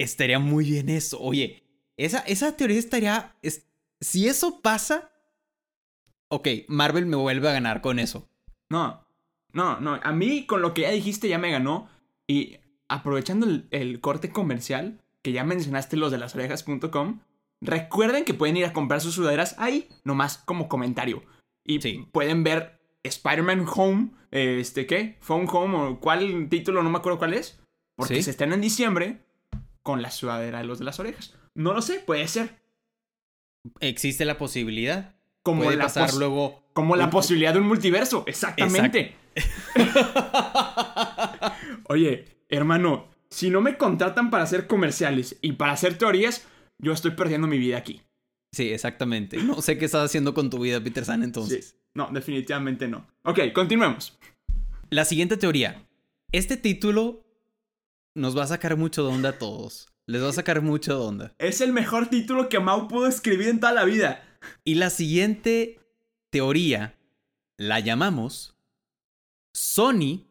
Estaría 0.00 0.38
muy 0.38 0.64
bien 0.64 0.88
eso. 0.88 1.20
Oye, 1.20 1.62
esa, 1.98 2.20
esa 2.20 2.56
teoría 2.56 2.78
estaría... 2.78 3.36
es- 3.42 3.66
si 4.00 4.26
eso 4.28 4.60
pasa... 4.62 5.10
Ok, 6.28 6.48
Marvel 6.68 7.04
me 7.06 7.16
vuelve 7.16 7.48
a 7.48 7.52
ganar 7.52 7.82
con 7.82 7.98
eso. 7.98 8.26
No, 8.70 9.06
no, 9.52 9.78
no. 9.80 10.00
A 10.02 10.12
mí, 10.12 10.46
con 10.46 10.62
lo 10.62 10.72
que 10.72 10.82
ya 10.82 10.90
dijiste, 10.90 11.28
ya 11.28 11.38
me 11.38 11.50
ganó. 11.50 11.90
Y 12.26 12.56
aprovechando 12.88 13.46
el, 13.46 13.66
el 13.72 14.00
corte 14.00 14.30
comercial, 14.30 15.00
que 15.22 15.32
ya 15.32 15.44
mencionaste 15.44 15.96
los 15.98 16.10
de 16.12 16.18
las 16.18 16.34
orejas.com, 16.34 17.20
recuerden 17.60 18.24
que 18.24 18.32
pueden 18.32 18.56
ir 18.56 18.64
a 18.64 18.72
comprar 18.72 19.00
sus 19.02 19.14
sudaderas 19.16 19.54
ahí, 19.58 19.88
nomás 20.04 20.38
como 20.38 20.68
comentario. 20.68 21.22
Y 21.64 21.80
Sí. 21.82 22.06
pueden 22.12 22.42
ver 22.42 22.80
Spider-Man 23.02 23.66
Home, 23.74 24.12
este, 24.30 24.86
¿qué? 24.86 25.18
Phone 25.20 25.46
Home, 25.52 25.76
o 25.76 26.00
cuál 26.00 26.48
título, 26.48 26.82
no 26.82 26.88
me 26.90 26.98
acuerdo 26.98 27.18
cuál 27.18 27.34
es. 27.34 27.60
Porque 27.96 28.16
Sí. 28.16 28.22
se 28.22 28.30
están 28.30 28.52
en 28.54 28.60
diciembre 28.62 29.20
con 29.90 30.02
la 30.02 30.10
sudadera 30.10 30.58
de 30.58 30.64
los 30.64 30.78
de 30.78 30.84
las 30.84 31.00
orejas. 31.00 31.34
No 31.54 31.72
lo 31.74 31.82
sé, 31.82 31.98
puede 32.00 32.26
ser. 32.28 32.60
Existe 33.80 34.24
la 34.24 34.38
posibilidad. 34.38 35.14
Como 35.42 35.64
Puede 35.64 35.76
la, 35.78 35.84
pasar 35.84 36.12
luego... 36.14 36.62
como 36.74 36.96
la 36.96 37.04
un- 37.04 37.10
posibilidad 37.10 37.54
de 37.54 37.60
un 37.60 37.66
multiverso. 37.68 38.24
Exactamente. 38.26 39.16
Oye, 41.88 42.24
hermano, 42.48 43.08
si 43.30 43.50
no 43.50 43.60
me 43.60 43.76
contratan 43.76 44.30
para 44.30 44.44
hacer 44.44 44.66
comerciales 44.66 45.36
y 45.42 45.52
para 45.52 45.72
hacer 45.72 45.98
teorías, 45.98 46.46
yo 46.78 46.92
estoy 46.92 47.12
perdiendo 47.12 47.46
mi 47.46 47.58
vida 47.58 47.78
aquí. 47.78 48.02
Sí, 48.52 48.72
exactamente. 48.72 49.36
No 49.38 49.60
sé 49.62 49.78
qué 49.78 49.84
estás 49.84 50.04
haciendo 50.04 50.34
con 50.34 50.50
tu 50.50 50.58
vida, 50.60 50.82
Peter 50.82 51.04
San, 51.04 51.22
entonces. 51.22 51.68
Sí. 51.70 51.76
No, 51.94 52.08
definitivamente 52.12 52.88
no. 52.88 53.06
Ok, 53.24 53.40
continuemos. 53.54 54.18
La 54.90 55.04
siguiente 55.04 55.36
teoría. 55.36 55.84
Este 56.32 56.56
título 56.56 57.24
nos 58.14 58.36
va 58.36 58.44
a 58.44 58.48
sacar 58.48 58.76
mucho 58.76 59.04
de 59.06 59.12
onda 59.14 59.30
a 59.30 59.38
todos. 59.38 59.88
Les 60.06 60.22
va 60.22 60.28
a 60.30 60.32
sacar 60.32 60.60
mucho 60.62 60.98
de 60.98 61.04
onda. 61.04 61.34
Es 61.38 61.60
el 61.60 61.72
mejor 61.72 62.08
título 62.08 62.48
que 62.48 62.58
Mau 62.58 62.88
pudo 62.88 63.06
escribir 63.06 63.48
en 63.48 63.60
toda 63.60 63.72
la 63.72 63.84
vida. 63.84 64.22
Y 64.64 64.74
la 64.76 64.90
siguiente 64.90 65.78
teoría 66.30 66.96
la 67.56 67.78
llamamos 67.80 68.54
Sony 69.54 70.24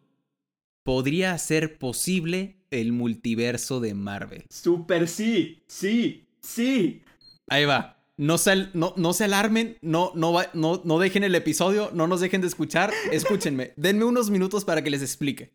podría 0.84 1.34
hacer 1.34 1.78
posible 1.78 2.58
el 2.72 2.92
multiverso 2.92 3.80
de 3.80 3.94
Marvel. 3.94 4.46
Super 4.50 5.08
sí, 5.08 5.62
sí, 5.68 6.28
sí. 6.42 7.04
Ahí 7.50 7.66
va. 7.66 7.96
No 8.18 8.38
se, 8.38 8.68
no, 8.74 8.94
no 8.98 9.14
se 9.14 9.24
alarmen, 9.24 9.78
no, 9.82 10.12
no, 10.14 10.34
va- 10.34 10.50
no, 10.54 10.82
no 10.84 11.00
dejen 11.00 11.24
el 11.24 11.36
episodio, 11.36 11.90
no 11.94 12.06
nos 12.06 12.20
dejen 12.20 12.42
de 12.42 12.48
escuchar. 12.48 12.92
Escúchenme, 13.14 13.72
denme 13.78 14.04
unos 14.04 14.30
minutos 14.30 14.66
para 14.66 14.84
que 14.84 14.90
les 14.90 15.02
explique. 15.02 15.54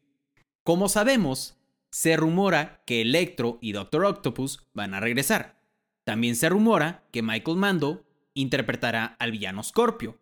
Como 0.65 0.89
sabemos, 0.89 1.57
se 1.95 2.17
rumora 2.17 2.83
que 2.87 3.03
Electro 3.03 3.61
y 3.63 3.71
Doctor 3.71 4.05
Octopus 4.05 4.67
van 4.73 4.95
a 4.95 5.01
regresar. 5.01 5.63
También 6.03 6.35
se 6.35 6.49
rumora 6.49 7.07
que 7.13 7.23
Michael 7.23 7.57
Mando 7.57 8.05
interpretará 8.35 9.15
al 9.21 9.31
villano 9.31 9.63
Scorpio. 9.63 10.19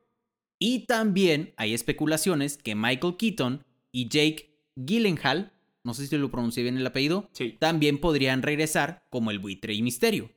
Y 0.58 0.80
también 0.80 1.54
hay 1.56 1.72
especulaciones 1.72 2.58
que 2.58 2.74
Michael 2.74 3.16
Keaton 3.16 3.64
y 3.90 4.10
Jake 4.10 4.54
Gyllenhaal, 4.76 5.54
no 5.82 5.94
sé 5.94 6.06
si 6.06 6.18
lo 6.18 6.30
pronuncié 6.30 6.62
bien 6.62 6.76
el 6.76 6.86
apellido, 6.86 7.30
Sí. 7.32 7.56
también 7.58 8.02
podrían 8.02 8.42
regresar 8.42 9.06
como 9.08 9.30
el 9.30 9.38
buitre 9.38 9.72
y 9.72 9.80
misterio. 9.80 10.30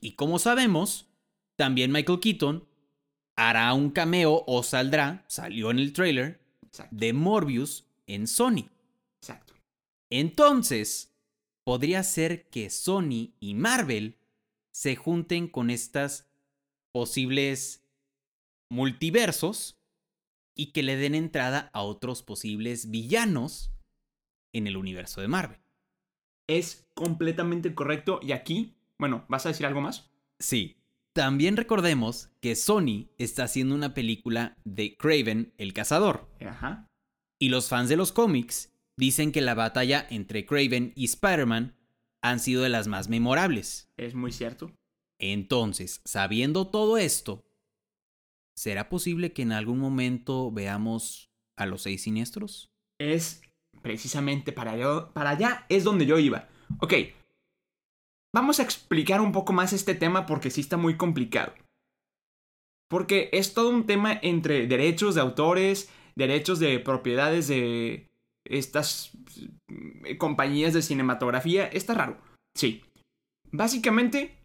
Y 0.00 0.12
como 0.12 0.38
sabemos, 0.38 1.08
también 1.56 1.90
Michael 1.90 2.20
Keaton 2.20 2.68
hará 3.34 3.74
un 3.74 3.90
cameo 3.90 4.44
o 4.46 4.62
saldrá, 4.62 5.24
salió 5.26 5.72
en 5.72 5.80
el 5.80 5.92
trailer, 5.92 6.40
Exacto, 6.62 6.94
de 6.96 7.12
Morbius 7.12 7.88
en 8.06 8.28
Sony. 8.28 8.66
Entonces, 10.10 11.14
podría 11.64 12.02
ser 12.02 12.48
que 12.48 12.70
Sony 12.70 13.34
y 13.40 13.54
Marvel 13.54 14.18
se 14.70 14.96
junten 14.96 15.48
con 15.48 15.70
estas 15.70 16.30
posibles 16.92 17.84
multiversos 18.70 19.78
y 20.54 20.72
que 20.72 20.82
le 20.82 20.96
den 20.96 21.14
entrada 21.14 21.70
a 21.72 21.82
otros 21.82 22.22
posibles 22.22 22.90
villanos 22.90 23.72
en 24.52 24.66
el 24.66 24.76
universo 24.76 25.20
de 25.20 25.28
Marvel. 25.28 25.60
Es 26.48 26.86
completamente 26.94 27.74
correcto. 27.74 28.18
Y 28.22 28.32
aquí, 28.32 28.74
bueno, 28.98 29.24
¿vas 29.28 29.46
a 29.46 29.50
decir 29.50 29.66
algo 29.66 29.80
más? 29.80 30.10
Sí. 30.38 30.76
También 31.12 31.56
recordemos 31.56 32.30
que 32.40 32.54
Sony 32.54 33.08
está 33.18 33.44
haciendo 33.44 33.74
una 33.74 33.92
película 33.92 34.56
de 34.64 34.96
Craven 34.96 35.52
el 35.58 35.72
Cazador. 35.72 36.28
Ajá. 36.40 36.86
Y 37.40 37.48
los 37.48 37.68
fans 37.68 37.88
de 37.88 37.96
los 37.96 38.12
cómics 38.12 38.72
dicen 38.98 39.32
que 39.32 39.40
la 39.40 39.54
batalla 39.54 40.06
entre 40.10 40.44
Craven 40.44 40.92
y 40.94 41.06
Spider-Man 41.06 41.74
han 42.20 42.40
sido 42.40 42.62
de 42.62 42.68
las 42.68 42.86
más 42.86 43.08
memorables. 43.08 43.90
Es 43.96 44.14
muy 44.14 44.32
cierto. 44.32 44.70
Entonces, 45.18 46.02
sabiendo 46.04 46.68
todo 46.68 46.98
esto, 46.98 47.46
¿será 48.54 48.90
posible 48.90 49.32
que 49.32 49.42
en 49.42 49.52
algún 49.52 49.78
momento 49.78 50.52
veamos 50.52 51.30
a 51.56 51.64
los 51.64 51.82
seis 51.82 52.02
siniestros? 52.02 52.70
es 52.98 53.42
precisamente 53.82 54.52
para 54.52 54.72
allá, 54.72 55.08
para 55.12 55.30
allá 55.30 55.66
es 55.68 55.84
donde 55.84 56.06
yo 56.06 56.18
iba. 56.18 56.48
Ok, 56.80 56.94
vamos 58.34 58.60
a 58.60 58.62
explicar 58.62 59.20
un 59.20 59.32
poco 59.32 59.52
más 59.52 59.72
este 59.72 59.94
tema 59.94 60.26
porque 60.26 60.50
sí 60.50 60.60
está 60.60 60.76
muy 60.76 60.96
complicado. 60.96 61.54
Porque 62.88 63.28
es 63.32 63.54
todo 63.54 63.70
un 63.70 63.86
tema 63.86 64.18
entre 64.22 64.66
derechos 64.66 65.14
de 65.14 65.20
autores, 65.20 65.90
derechos 66.16 66.58
de 66.58 66.78
propiedades 66.80 67.48
de 67.48 68.10
estas 68.48 69.12
mm, 69.68 70.16
compañías 70.16 70.72
de 70.72 70.82
cinematografía. 70.82 71.66
Está 71.66 71.94
raro. 71.94 72.18
Sí. 72.54 72.82
Básicamente, 73.50 74.38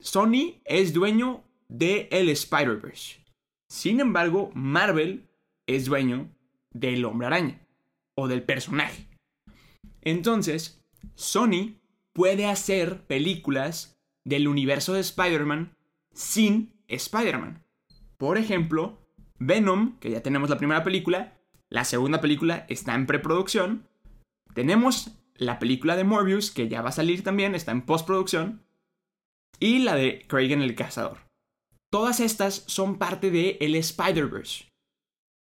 Sony 0.00 0.60
es 0.64 0.92
dueño 0.92 1.44
de 1.68 2.08
el 2.10 2.28
Spider-Verse. 2.28 3.24
Sin 3.68 4.00
embargo, 4.00 4.50
Marvel 4.54 5.28
es 5.66 5.86
dueño 5.86 6.30
del 6.72 7.04
Hombre 7.04 7.26
Araña 7.26 7.60
o 8.14 8.28
del 8.28 8.42
personaje. 8.42 9.08
Entonces, 10.02 10.82
Sony 11.14 11.76
puede 12.12 12.46
hacer 12.46 13.02
películas 13.06 13.98
del 14.24 14.48
universo 14.48 14.94
de 14.94 15.00
Spider-Man 15.00 15.76
sin 16.12 16.72
Spider-Man. 16.88 17.64
Por 18.16 18.38
ejemplo, 18.38 18.98
Venom, 19.38 19.98
que 19.98 20.10
ya 20.10 20.22
tenemos 20.22 20.48
la 20.48 20.58
primera 20.58 20.82
película, 20.82 21.35
la 21.76 21.84
segunda 21.84 22.22
película 22.22 22.64
está 22.70 22.94
en 22.94 23.04
preproducción. 23.04 23.86
Tenemos 24.54 25.10
la 25.34 25.58
película 25.58 25.94
de 25.94 26.04
Morbius, 26.04 26.50
que 26.50 26.68
ya 26.68 26.80
va 26.80 26.88
a 26.88 26.92
salir 26.92 27.22
también, 27.22 27.54
está 27.54 27.70
en 27.70 27.82
postproducción. 27.82 28.64
Y 29.60 29.80
la 29.80 29.94
de 29.94 30.24
Craig 30.26 30.52
en 30.52 30.62
el 30.62 30.74
Cazador. 30.74 31.18
Todas 31.92 32.20
estas 32.20 32.64
son 32.66 32.96
parte 32.96 33.30
de 33.30 33.58
el 33.60 33.74
Spider-Verse, 33.74 34.72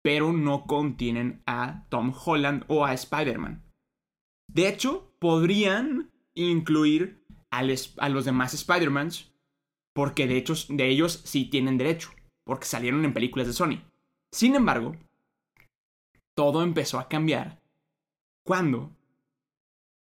pero 0.02 0.32
no 0.32 0.64
contienen 0.64 1.42
a 1.44 1.84
Tom 1.90 2.14
Holland 2.24 2.64
o 2.68 2.86
a 2.86 2.94
Spider-Man. 2.94 3.62
De 4.50 4.68
hecho, 4.68 5.14
podrían 5.18 6.10
incluir 6.32 7.26
a, 7.50 7.62
los 7.62 8.24
demás 8.24 8.54
Spider-Mans, 8.54 9.34
porque 9.94 10.26
de 10.26 10.38
hecho 10.38 10.54
de 10.70 10.88
ellos 10.88 11.20
sí 11.26 11.44
tienen 11.44 11.76
derecho, 11.76 12.08
porque 12.46 12.64
salieron 12.64 13.04
en 13.04 13.12
películas 13.12 13.48
de 13.48 13.52
Sony. 13.52 13.82
Sin 14.32 14.54
embargo, 14.54 14.96
todo 16.36 16.62
empezó 16.62 16.98
a 16.98 17.08
cambiar 17.08 17.60
cuando 18.44 18.92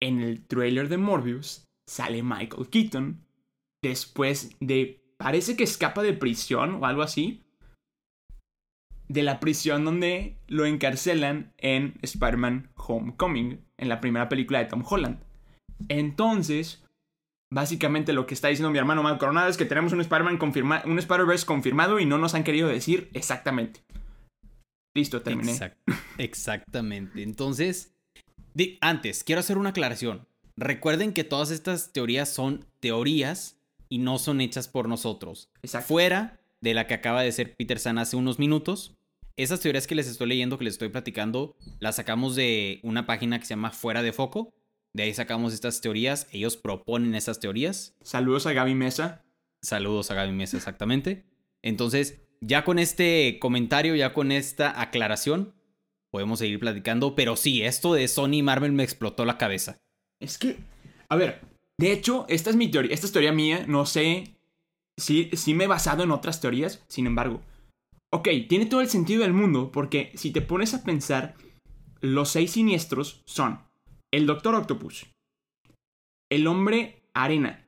en 0.01 0.21
el 0.21 0.47
trailer 0.47 0.89
de 0.89 0.99
Morbius 0.99 1.69
sale 1.87 2.23
Michael 2.23 2.69
Keaton 2.71 3.25
después 3.83 4.57
de 4.61 5.03
parece 5.19 5.57
que 5.57 5.65
escapa 5.65 6.03
de 6.03 6.13
prisión 6.13 6.77
o 6.77 6.87
algo 6.87 7.03
así 7.03 7.43
de 9.09 9.23
la 9.23 9.41
prisión 9.41 9.85
donde 9.85 10.39
lo 10.49 10.65
encarcelan 10.65 11.53
en 11.59 11.99
Spider-Man 12.01 12.71
Homecoming, 12.77 13.61
en 13.77 13.89
la 13.89 14.01
primera 14.01 14.31
película 14.31 14.59
de 14.59 14.65
Tom 14.65 14.83
Holland. 14.89 15.19
Entonces, 15.89 16.83
básicamente 17.51 18.15
lo 18.15 18.27
que 18.27 18.33
está 18.33 18.49
diciendo 18.49 18.71
mi 18.71 18.79
hermano 18.79 19.03
Mal 19.03 19.19
Coronado 19.19 19.49
es 19.49 19.59
que 19.59 19.67
tenemos 19.67 19.93
un 19.93 20.01
Spider-Man 20.01 20.39
un 20.87 20.99
Spider-Verse 20.99 21.45
confirmado 21.45 22.01
y 22.01 22.07
no 22.07 22.17
nos 22.17 22.35
han 22.35 22.45
querido 22.45 22.69
decir 22.69 23.11
exactamente. 23.13 23.83
Listo, 24.95 25.23
terminé. 25.23 25.59
exactamente. 26.19 27.23
Entonces, 27.23 27.95
antes, 28.81 29.25
quiero 29.25 29.41
hacer 29.41 29.59
una 29.59 29.71
aclaración. 29.71 30.27
Recuerden 30.57 31.13
que 31.13 31.25
todas 31.25 31.51
estas 31.51 31.93
teorías 31.93 32.29
son 32.29 32.67
teorías 32.81 33.59
y 33.89 33.99
no 33.99 34.19
son 34.19 34.41
hechas 34.41 34.69
por 34.69 34.89
nosotros. 34.89 35.51
Fuera 35.87 36.41
de 36.61 36.75
la 36.75 36.87
que 36.87 36.95
acaba 36.95 37.23
de 37.23 37.33
ser 37.33 37.57
Peter 37.57 37.79
San 37.79 37.99
hace 37.99 38.17
unos 38.17 38.39
minutos, 38.39 38.97
esas 39.37 39.61
teorías 39.61 39.87
que 39.87 39.95
les 39.95 40.09
estoy 40.09 40.29
leyendo, 40.29 40.59
que 40.59 40.65
les 40.65 40.75
estoy 40.75 40.91
platicando, 40.91 41.57
las 41.81 41.97
sacamos 41.97 42.37
de 42.37 42.81
una 42.83 43.07
página 43.07 43.39
que 43.39 43.47
se 43.47 43.51
llama 43.51 43.71
Fuera 43.71 44.03
de 44.03 44.13
Foco. 44.13 44.53
De 44.93 45.05
ahí 45.05 45.15
sacamos 45.15 45.55
estas 45.55 45.81
teorías. 45.81 46.27
Ellos 46.33 46.57
proponen 46.59 47.15
esas 47.15 47.41
teorías. 47.41 47.97
Saludos 48.03 48.47
a 48.47 48.53
Gaby 48.53 48.75
Mesa. 48.75 49.25
Saludos 49.63 50.11
a 50.11 50.15
Gaby 50.15 50.33
Mesa, 50.33 50.59
exactamente. 50.59 51.25
Entonces, 51.63 52.22
ya 52.43 52.65
con 52.65 52.79
este 52.79 53.39
comentario, 53.39 53.95
ya 53.95 54.13
con 54.13 54.33
esta 54.33 54.81
aclaración, 54.81 55.55
podemos 56.11 56.41
seguir 56.41 56.59
platicando. 56.59 57.15
Pero 57.15 57.37
sí, 57.37 57.63
esto 57.63 57.95
de 57.95 58.09
Sony 58.09 58.35
y 58.35 58.43
Marvel 58.43 58.73
me 58.73 58.83
explotó 58.83 59.25
la 59.25 59.39
cabeza. 59.39 59.81
Es 60.21 60.39
que, 60.39 60.59
a 61.09 61.17
ver, 61.17 61.41
de 61.79 61.93
hecho, 61.93 62.27
esta 62.29 62.51
es 62.51 62.57
mi 62.57 62.71
teoría, 62.71 62.93
esta 62.93 63.07
es 63.07 63.13
teoría 63.13 63.33
mía, 63.33 63.65
no 63.67 63.87
sé 63.87 64.37
si, 64.99 65.31
si 65.33 65.55
me 65.55 65.65
he 65.65 65.69
basado 65.69 66.03
en 66.03 66.11
otras 66.11 66.41
teorías, 66.41 66.85
sin 66.89 67.07
embargo. 67.07 67.41
Ok, 68.13 68.29
tiene 68.49 68.67
todo 68.67 68.83
el 68.83 68.89
sentido 68.89 69.23
del 69.23 69.33
mundo, 69.33 69.73
porque 69.73 70.13
si 70.15 70.33
te 70.33 70.43
pones 70.43 70.75
a 70.75 70.85
pensar, 70.85 71.35
los 72.01 72.29
seis 72.29 72.53
siniestros 72.53 73.23
son 73.25 73.61
el 74.13 74.27
Doctor 74.27 74.55
Octopus, 74.55 75.07
el 76.31 76.47
Hombre 76.47 77.03
Arena, 77.15 77.67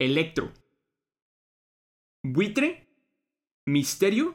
Electro, 0.00 0.52
Buitre, 2.24 2.88
Misterio 3.66 4.34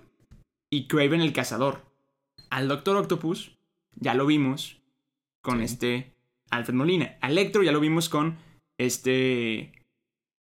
y 0.69 0.87
Craven 0.87 1.21
el 1.21 1.33
Cazador. 1.33 1.85
Al 2.49 2.67
Doctor 2.67 2.97
Octopus 2.97 3.57
ya 3.95 4.13
lo 4.13 4.25
vimos 4.25 4.81
con 5.41 5.61
este 5.61 6.13
Alfred 6.49 6.75
Molina. 6.75 7.17
A 7.21 7.29
Electro 7.29 7.63
ya 7.63 7.71
lo 7.71 7.79
vimos 7.79 8.09
con 8.09 8.37
este 8.77 9.71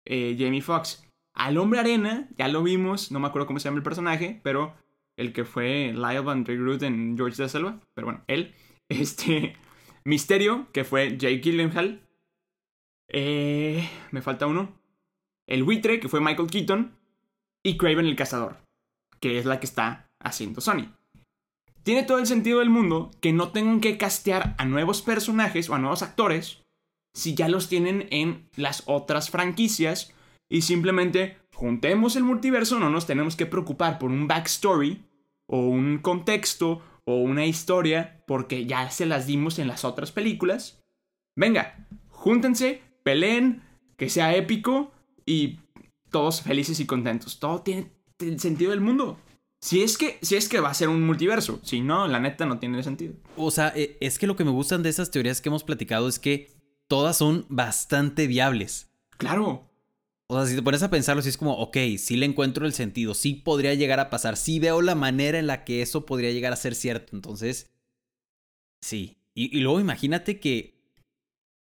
eh, 0.05 0.37
Jamie 0.39 0.63
Foxx. 0.63 1.05
Al 1.35 1.59
Hombre 1.59 1.81
Arena 1.81 2.29
ya 2.37 2.49
lo 2.49 2.63
vimos, 2.63 3.11
no 3.11 3.21
me 3.21 3.27
acuerdo 3.27 3.47
cómo 3.47 3.59
se 3.59 3.65
llama 3.65 3.79
el 3.79 3.83
personaje, 3.83 4.41
pero 4.43 4.75
el 5.17 5.33
que 5.33 5.45
fue 5.45 5.93
Lyle 5.95 6.21
Van 6.21 6.45
Root 6.45 6.83
en 6.83 7.17
George 7.17 7.43
de 7.43 7.49
Selva, 7.49 7.81
pero 7.95 8.07
bueno, 8.07 8.25
él. 8.27 8.55
Este 8.91 9.57
Misterio, 10.05 10.71
que 10.73 10.85
fue 10.85 11.17
Jake 11.17 11.41
Gyllenhaal. 11.41 12.07
Eh, 13.09 13.89
me 14.11 14.21
falta 14.21 14.47
uno. 14.47 14.79
El 15.47 15.65
buitre, 15.65 16.01
que 16.01 16.11
fue 16.11 16.21
Michael 16.21 16.51
Keaton 16.51 16.95
y 17.63 17.79
Craven 17.79 18.05
el 18.05 18.15
Cazador, 18.15 18.59
que 19.25 19.39
es 19.39 19.47
la 19.47 19.59
que 19.59 19.65
está 19.65 20.11
haciendo 20.21 20.61
Sony. 20.61 20.93
Tiene 21.83 22.03
todo 22.03 22.19
el 22.19 22.27
sentido 22.27 22.59
del 22.59 22.69
mundo 22.69 23.11
que 23.23 23.33
no 23.33 23.53
tengan 23.53 23.81
que 23.81 23.97
castear 23.97 24.55
a 24.59 24.67
nuevos 24.67 25.01
personajes 25.01 25.71
o 25.71 25.75
a 25.75 25.79
nuevos 25.79 26.03
actores 26.03 26.63
si 27.15 27.35
ya 27.35 27.49
los 27.49 27.71
tienen 27.71 28.07
en 28.11 28.51
las 28.55 28.83
otras 28.85 29.31
franquicias 29.31 30.13
y 30.51 30.61
simplemente 30.61 31.39
juntemos 31.55 32.17
el 32.17 32.25
multiverso, 32.25 32.79
no 32.79 32.91
nos 32.91 33.07
tenemos 33.07 33.35
que 33.35 33.47
preocupar 33.47 33.99
por 33.99 34.11
un 34.11 34.29
backstory 34.29 35.03
o 35.47 35.61
un 35.61 36.01
contexto 36.03 36.83
o 37.07 37.17
una 37.17 37.47
historia 37.47 38.23
porque 38.27 38.67
ya 38.67 38.91
se 38.91 39.07
las 39.07 39.27
dimos 39.27 39.59
en 39.59 39.69
las 39.69 39.87
otras 39.87 40.13
películas. 40.13 40.83
Venga, 41.35 41.89
júntense, 42.11 42.83
peleen, 43.03 43.63
que 43.97 44.11
sea 44.11 44.37
épico 44.37 44.93
y 45.25 45.61
todos 46.11 46.43
felices 46.43 46.79
y 46.79 46.85
contentos. 46.85 47.39
Todo 47.39 47.63
tiene 47.63 47.94
el 48.29 48.41
sentido 48.41 48.71
del 48.71 48.81
mundo. 48.81 49.19
Si 49.65 49.83
es 49.83 49.97
que, 49.97 50.19
si 50.21 50.37
es 50.37 50.51
que 50.51 50.61
va 50.61 50.69
a 50.69 50.75
ser 50.75 50.91
un 50.91 51.07
multiverso, 51.07 51.59
si 51.63 51.81
no, 51.81 52.07
la 52.07 52.21
neta 52.21 52.45
no 52.45 52.59
tiene 52.59 52.83
sentido. 52.83 53.15
O 53.35 53.51
sea, 53.51 53.73
e, 53.75 53.97
es 53.99 54.19
que 54.19 54.27
lo 54.27 54.37
que 54.37 54.45
me 54.45 54.51
gustan 54.51 54.83
de 54.83 54.91
esas 54.91 55.11
teorías 55.11 55.41
que 55.41 55.49
hemos 55.49 55.65
platicado 55.65 56.07
es 56.07 56.19
que 56.19 56.51
todas 56.87 57.17
son 57.17 57.47
bastante 57.49 58.27
viables. 58.27 58.91
Claro. 59.17 59.71
O 60.27 60.37
sea, 60.37 60.47
si 60.47 60.55
te 60.55 60.63
pones 60.63 60.83
a 60.83 60.91
pensarlo, 60.91 61.23
si 61.23 61.31
es 61.31 61.39
como, 61.39 61.55
ok, 61.55 61.79
sí 61.97 62.19
le 62.19 62.27
encuentro 62.27 62.67
el 62.67 62.75
sentido, 62.75 63.15
sí 63.15 63.33
podría 63.33 63.73
llegar 63.73 64.01
a 64.01 64.11
pasar, 64.11 64.37
sí 64.37 64.59
veo 64.59 64.83
la 64.83 64.95
manera 64.95 65.39
en 65.39 65.47
la 65.47 65.65
que 65.65 65.81
eso 65.81 66.05
podría 66.05 66.31
llegar 66.31 66.53
a 66.53 66.57
ser 66.57 66.75
cierto. 66.75 67.17
Entonces, 67.17 67.73
sí. 68.83 69.17
Y, 69.33 69.57
y 69.57 69.61
luego 69.63 69.81
imagínate 69.81 70.41
que, 70.41 70.75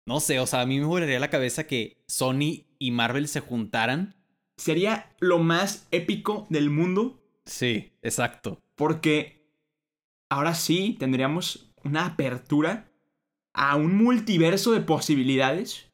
no 0.08 0.20
sé, 0.20 0.40
o 0.40 0.48
sea, 0.48 0.62
a 0.62 0.66
mí 0.66 0.80
me 0.80 0.86
volaría 0.86 1.20
la 1.20 1.30
cabeza 1.30 1.68
que 1.68 2.04
Sony 2.08 2.66
y 2.80 2.90
Marvel 2.90 3.28
se 3.28 3.40
juntaran 3.40 4.16
sería 4.58 5.14
lo 5.20 5.40
más 5.40 5.88
épico 5.92 6.46
del 6.50 6.70
mundo. 6.70 7.22
Sí, 7.46 7.92
exacto. 8.02 8.62
Porque 8.76 9.46
ahora 10.30 10.56
sí 10.56 10.96
tendríamos 11.00 11.72
una 11.84 12.06
apertura 12.06 12.92
a 13.54 13.76
un 13.76 13.96
multiverso 13.96 14.72
de 14.72 14.82
posibilidades. 14.82 15.90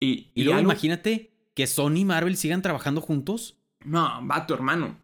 Y, 0.00 0.30
y, 0.34 0.44
luego 0.44 0.60
imagínate 0.60 1.32
que 1.54 1.66
Sony 1.66 1.96
y 1.96 2.04
Marvel 2.04 2.36
sigan 2.36 2.62
trabajando 2.62 3.00
juntos. 3.00 3.58
No, 3.84 4.26
va 4.26 4.46
tu 4.46 4.54
hermano. 4.54 4.96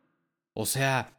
O 0.52 0.66
sea, 0.66 1.14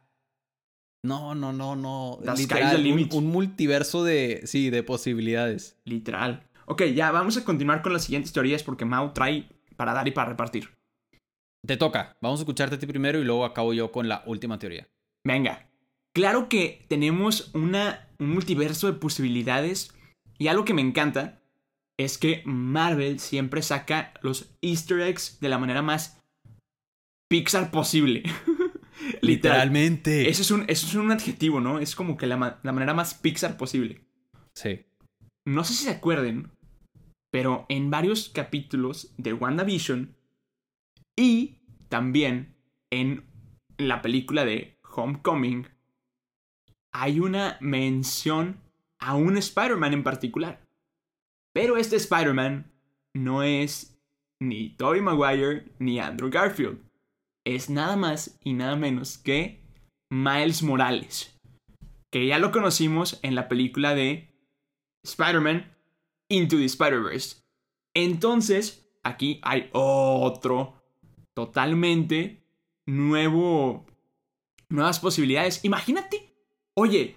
no, 1.02 1.34
no, 1.34 1.52
no, 1.52 1.76
no. 1.76 2.18
Literal, 2.36 2.84
un, 2.84 3.08
un, 3.12 3.26
multiverso 3.26 4.02
de, 4.02 4.42
sí, 4.44 4.70
de 4.70 4.82
posibilidades. 4.82 5.76
Literal. 5.84 6.48
Ok, 6.64 6.84
ya 6.94 7.12
vamos 7.12 7.36
a 7.36 7.44
continuar 7.44 7.82
con 7.82 7.92
las 7.92 8.04
siguientes 8.04 8.32
teorías 8.32 8.62
porque 8.62 8.84
Mao 8.84 9.12
trae 9.12 9.48
para 9.76 9.92
dar 9.92 10.08
y 10.08 10.10
para 10.10 10.30
repartir. 10.30 10.75
Te 11.66 11.76
toca. 11.76 12.16
Vamos 12.20 12.40
a 12.40 12.42
escucharte 12.42 12.76
a 12.76 12.78
ti 12.78 12.86
primero 12.86 13.18
y 13.18 13.24
luego 13.24 13.44
acabo 13.44 13.72
yo 13.72 13.90
con 13.90 14.08
la 14.08 14.22
última 14.26 14.58
teoría. 14.58 14.88
Venga. 15.24 15.68
Claro 16.14 16.48
que 16.48 16.86
tenemos 16.88 17.50
una, 17.54 18.08
un 18.18 18.30
multiverso 18.30 18.86
de 18.86 18.98
posibilidades 18.98 19.92
y 20.38 20.48
algo 20.48 20.64
que 20.64 20.74
me 20.74 20.82
encanta 20.82 21.42
es 21.98 22.18
que 22.18 22.42
Marvel 22.44 23.18
siempre 23.18 23.62
saca 23.62 24.14
los 24.22 24.54
easter 24.62 25.00
eggs 25.00 25.40
de 25.40 25.48
la 25.48 25.58
manera 25.58 25.82
más 25.82 26.22
Pixar 27.28 27.70
posible. 27.70 28.22
Literalmente. 29.20 30.28
Eso 30.28 30.42
es, 30.42 30.50
un, 30.50 30.64
eso 30.68 30.86
es 30.86 30.94
un 30.94 31.10
adjetivo, 31.10 31.60
¿no? 31.60 31.80
Es 31.80 31.96
como 31.96 32.16
que 32.16 32.26
la, 32.26 32.60
la 32.62 32.72
manera 32.72 32.94
más 32.94 33.14
Pixar 33.14 33.56
posible. 33.56 34.06
Sí. 34.54 34.86
No 35.44 35.64
sé 35.64 35.74
si 35.74 35.84
se 35.84 35.90
acuerden, 35.90 36.50
pero 37.30 37.66
en 37.68 37.90
varios 37.90 38.28
capítulos 38.28 39.12
de 39.16 39.32
WandaVision 39.32 40.16
y 41.16 41.55
también 41.88 42.56
en 42.90 43.24
la 43.78 44.02
película 44.02 44.44
de 44.44 44.78
Homecoming 44.82 45.68
hay 46.92 47.20
una 47.20 47.58
mención 47.60 48.60
a 48.98 49.14
un 49.14 49.36
Spider-Man 49.36 49.92
en 49.92 50.02
particular. 50.02 50.66
Pero 51.54 51.76
este 51.76 51.96
Spider-Man 51.96 52.72
no 53.14 53.42
es 53.42 53.98
ni 54.40 54.70
Tobey 54.76 55.00
Maguire 55.00 55.72
ni 55.78 55.98
Andrew 55.98 56.30
Garfield. 56.30 56.80
Es 57.46 57.70
nada 57.70 57.96
más 57.96 58.38
y 58.42 58.54
nada 58.54 58.76
menos 58.76 59.18
que 59.18 59.62
Miles 60.10 60.62
Morales, 60.62 61.38
que 62.12 62.26
ya 62.26 62.38
lo 62.38 62.52
conocimos 62.52 63.20
en 63.22 63.34
la 63.34 63.48
película 63.48 63.94
de 63.94 64.34
Spider-Man 65.04 65.76
Into 66.28 66.56
the 66.56 66.64
Spider-Verse. 66.64 67.42
Entonces, 67.94 68.90
aquí 69.04 69.40
hay 69.42 69.70
otro 69.72 70.75
totalmente 71.36 72.42
nuevo, 72.86 73.84
nuevas 74.70 74.98
posibilidades. 75.00 75.64
Imagínate, 75.64 76.32
oye, 76.74 77.16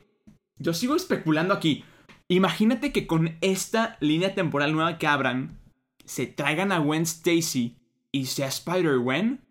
yo 0.57 0.73
sigo 0.73 0.95
especulando 0.95 1.53
aquí. 1.53 1.85
Imagínate 2.27 2.91
que 2.91 3.07
con 3.07 3.37
esta 3.39 3.97
línea 4.01 4.35
temporal 4.35 4.73
nueva 4.73 4.97
que 4.97 5.07
abran, 5.07 5.57
se 6.03 6.27
traigan 6.27 6.73
a 6.73 6.79
Gwen 6.79 7.03
Stacy 7.03 7.77
y 8.11 8.25
sea 8.25 8.47
Spider-Gwen. 8.47 9.41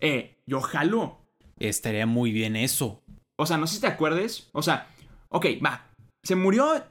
Eh, 0.00 0.36
yo 0.46 0.60
jalo. 0.60 1.26
Estaría 1.58 2.04
muy 2.04 2.32
bien 2.32 2.54
eso. 2.54 3.02
O 3.36 3.46
sea, 3.46 3.56
no 3.56 3.66
sé 3.66 3.76
si 3.76 3.80
te 3.80 3.86
acuerdes. 3.86 4.50
O 4.52 4.60
sea, 4.60 4.88
ok, 5.30 5.46
va. 5.64 5.90
Se 6.22 6.36
murió 6.36 6.84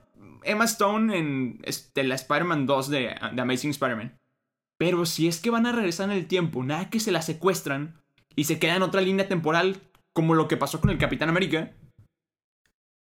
Emma 0.43 0.65
Stone 0.65 1.15
en 1.15 1.59
este, 1.63 2.03
la 2.03 2.15
Spider-Man 2.15 2.65
2 2.65 2.89
de 2.89 3.15
The 3.35 3.41
Amazing 3.41 3.71
Spider-Man. 3.71 4.17
Pero 4.77 5.05
si 5.05 5.27
es 5.27 5.39
que 5.39 5.49
van 5.49 5.65
a 5.65 5.71
regresar 5.71 6.09
en 6.09 6.17
el 6.17 6.27
tiempo, 6.27 6.63
nada 6.63 6.89
que 6.89 6.99
se 6.99 7.11
la 7.11 7.21
secuestran 7.21 8.01
y 8.35 8.45
se 8.45 8.59
queda 8.59 8.75
en 8.75 8.81
otra 8.81 9.01
línea 9.01 9.27
temporal, 9.27 9.81
como 10.13 10.33
lo 10.33 10.47
que 10.47 10.57
pasó 10.57 10.81
con 10.81 10.89
el 10.89 10.97
Capitán 10.97 11.29
América. 11.29 11.75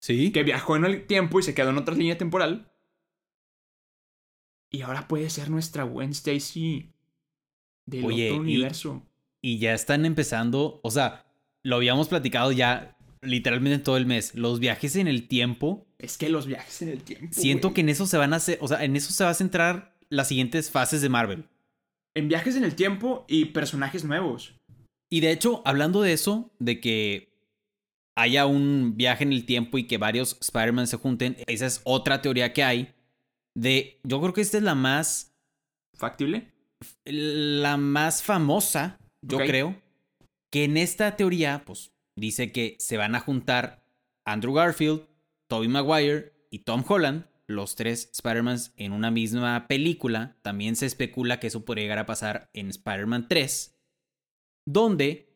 Sí. 0.01 0.31
Que 0.31 0.43
viajó 0.43 0.75
en 0.75 0.85
el 0.85 1.05
tiempo 1.05 1.39
y 1.39 1.43
se 1.43 1.53
quedó 1.53 1.69
en 1.69 1.77
otra 1.77 1.95
línea 1.95 2.17
temporal. 2.17 2.71
Y 4.69 4.81
ahora 4.81 5.07
puede 5.07 5.29
ser 5.29 5.49
nuestra 5.49 5.83
Gwen 5.83 6.11
Stacy 6.11 6.93
del 7.85 8.05
Oye, 8.05 8.31
otro 8.31 8.41
universo. 8.41 9.03
Y 9.41 9.59
ya 9.59 9.73
están 9.73 10.05
empezando, 10.05 10.79
o 10.83 10.91
sea, 10.91 11.25
lo 11.63 11.77
habíamos 11.77 12.09
platicado 12.09 12.51
ya 12.51 12.97
literalmente 13.21 13.83
todo 13.83 13.97
el 13.97 14.05
mes. 14.05 14.35
Los 14.35 14.59
viajes 14.59 14.95
en 14.95 15.07
el 15.07 15.27
tiempo, 15.27 15.87
Es 15.97 16.17
que 16.17 16.29
los 16.29 16.45
viajes 16.45 16.81
en 16.81 16.89
el 16.89 17.03
tiempo. 17.03 17.27
siento 17.31 17.73
que 17.73 17.81
en 17.81 17.89
eso 17.89 18.05
se 18.07 18.17
van 18.17 18.33
a 18.33 18.37
hacer, 18.37 18.57
o 18.61 18.67
sea, 18.67 18.83
en 18.83 18.95
eso 18.95 19.11
se 19.11 19.23
va 19.23 19.31
a 19.31 19.35
centrar 19.35 19.97
las 20.09 20.27
siguientes 20.27 20.69
fases 20.69 21.01
de 21.01 21.09
Marvel. 21.09 21.45
En 22.17 22.29
viajes 22.29 22.55
en 22.55 22.63
el 22.63 22.73
tiempo 22.73 23.25
y 23.27 23.45
personajes 23.45 24.03
nuevos. 24.03 24.55
Y 25.07 25.19
de 25.19 25.31
hecho, 25.31 25.61
hablando 25.65 26.01
de 26.01 26.13
eso, 26.13 26.49
de 26.57 26.79
que 26.79 27.31
haya 28.17 28.47
un 28.47 28.97
viaje 28.97 29.23
en 29.23 29.31
el 29.31 29.45
tiempo 29.45 29.77
y 29.77 29.85
que 29.85 29.99
varios 29.99 30.35
Spider-Man 30.41 30.87
se 30.87 30.97
junten, 30.97 31.37
esa 31.45 31.67
es 31.67 31.81
otra 31.83 32.23
teoría 32.23 32.53
que 32.53 32.63
hay. 32.63 32.95
De, 33.55 33.99
yo 34.03 34.19
creo 34.19 34.33
que 34.33 34.41
esta 34.41 34.57
es 34.57 34.63
la 34.63 34.73
más, 34.73 35.35
¿Factible? 35.95 36.51
la 37.05 37.77
más 37.77 38.23
famosa, 38.23 38.97
yo 39.21 39.37
creo. 39.37 39.79
Que 40.51 40.63
en 40.63 40.77
esta 40.77 41.17
teoría, 41.17 41.63
pues, 41.65 41.91
dice 42.17 42.51
que 42.51 42.77
se 42.79 42.97
van 42.97 43.13
a 43.13 43.19
juntar 43.19 43.83
Andrew 44.25 44.55
Garfield, 44.55 45.05
Tobey 45.47 45.67
Maguire 45.67 46.33
y 46.49 46.59
Tom 46.59 46.83
Holland, 46.87 47.27
los 47.47 47.75
tres 47.75 48.09
Spider-Mans 48.13 48.73
en 48.75 48.91
una 48.91 49.09
misma 49.09 49.67
película. 49.67 50.37
También 50.41 50.75
se 50.75 50.85
especula 50.85 51.39
que 51.39 51.47
eso 51.47 51.65
podría 51.65 51.85
llegar 51.85 51.99
a 51.99 52.05
pasar 52.05 52.49
en 52.53 52.69
Spider-Man 52.69 53.27
3, 53.27 53.79
donde 54.65 55.29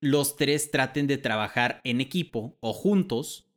los 0.00 0.36
tres 0.36 0.70
traten 0.70 1.06
de 1.06 1.18
trabajar 1.18 1.80
en 1.84 2.00
equipo 2.00 2.58
o 2.60 2.72
juntos 2.72 3.48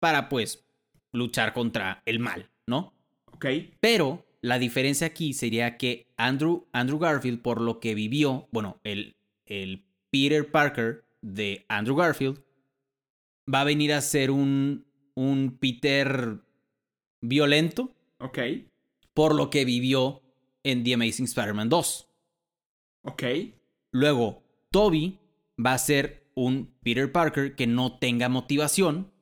para, 0.00 0.28
pues, 0.28 0.66
luchar 1.12 1.52
contra 1.52 2.02
el 2.04 2.18
mal, 2.18 2.50
¿no? 2.66 2.92
Ok. 3.32 3.46
Pero 3.80 4.26
la 4.40 4.58
diferencia 4.58 5.06
aquí 5.06 5.32
sería 5.32 5.76
que 5.76 6.12
Andrew, 6.16 6.68
Andrew 6.72 6.98
Garfield, 6.98 7.40
por 7.40 7.60
lo 7.60 7.78
que 7.80 7.94
vivió, 7.94 8.48
bueno, 8.50 8.80
el, 8.82 9.16
el 9.44 9.86
Peter 10.10 10.50
Parker 10.50 11.04
de 11.22 11.64
Andrew 11.68 11.96
Garfield, 11.96 12.42
va 13.52 13.60
a 13.60 13.64
venir 13.64 13.92
a 13.92 14.00
ser 14.00 14.30
un, 14.30 14.86
un 15.14 15.56
Peter 15.58 16.40
violento 17.20 17.94
Ok. 18.18 18.38
por 19.14 19.34
lo 19.34 19.50
que 19.50 19.64
vivió 19.64 20.22
en 20.62 20.84
The 20.84 20.94
Amazing 20.94 21.26
Spider-Man 21.26 21.68
2. 21.68 22.08
Ok. 23.04 23.22
Luego, 23.92 24.42
Toby 24.70 25.18
va 25.64 25.74
a 25.74 25.78
ser 25.78 26.26
un 26.34 26.74
Peter 26.82 27.10
Parker 27.10 27.54
que 27.54 27.66
no 27.66 27.98
tenga 27.98 28.28
motivación. 28.28 29.12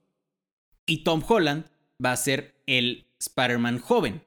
Y 0.86 1.04
Tom 1.04 1.22
Holland 1.26 1.66
va 2.04 2.12
a 2.12 2.16
ser 2.16 2.54
el 2.66 3.06
Spider-Man 3.18 3.78
joven. 3.78 4.22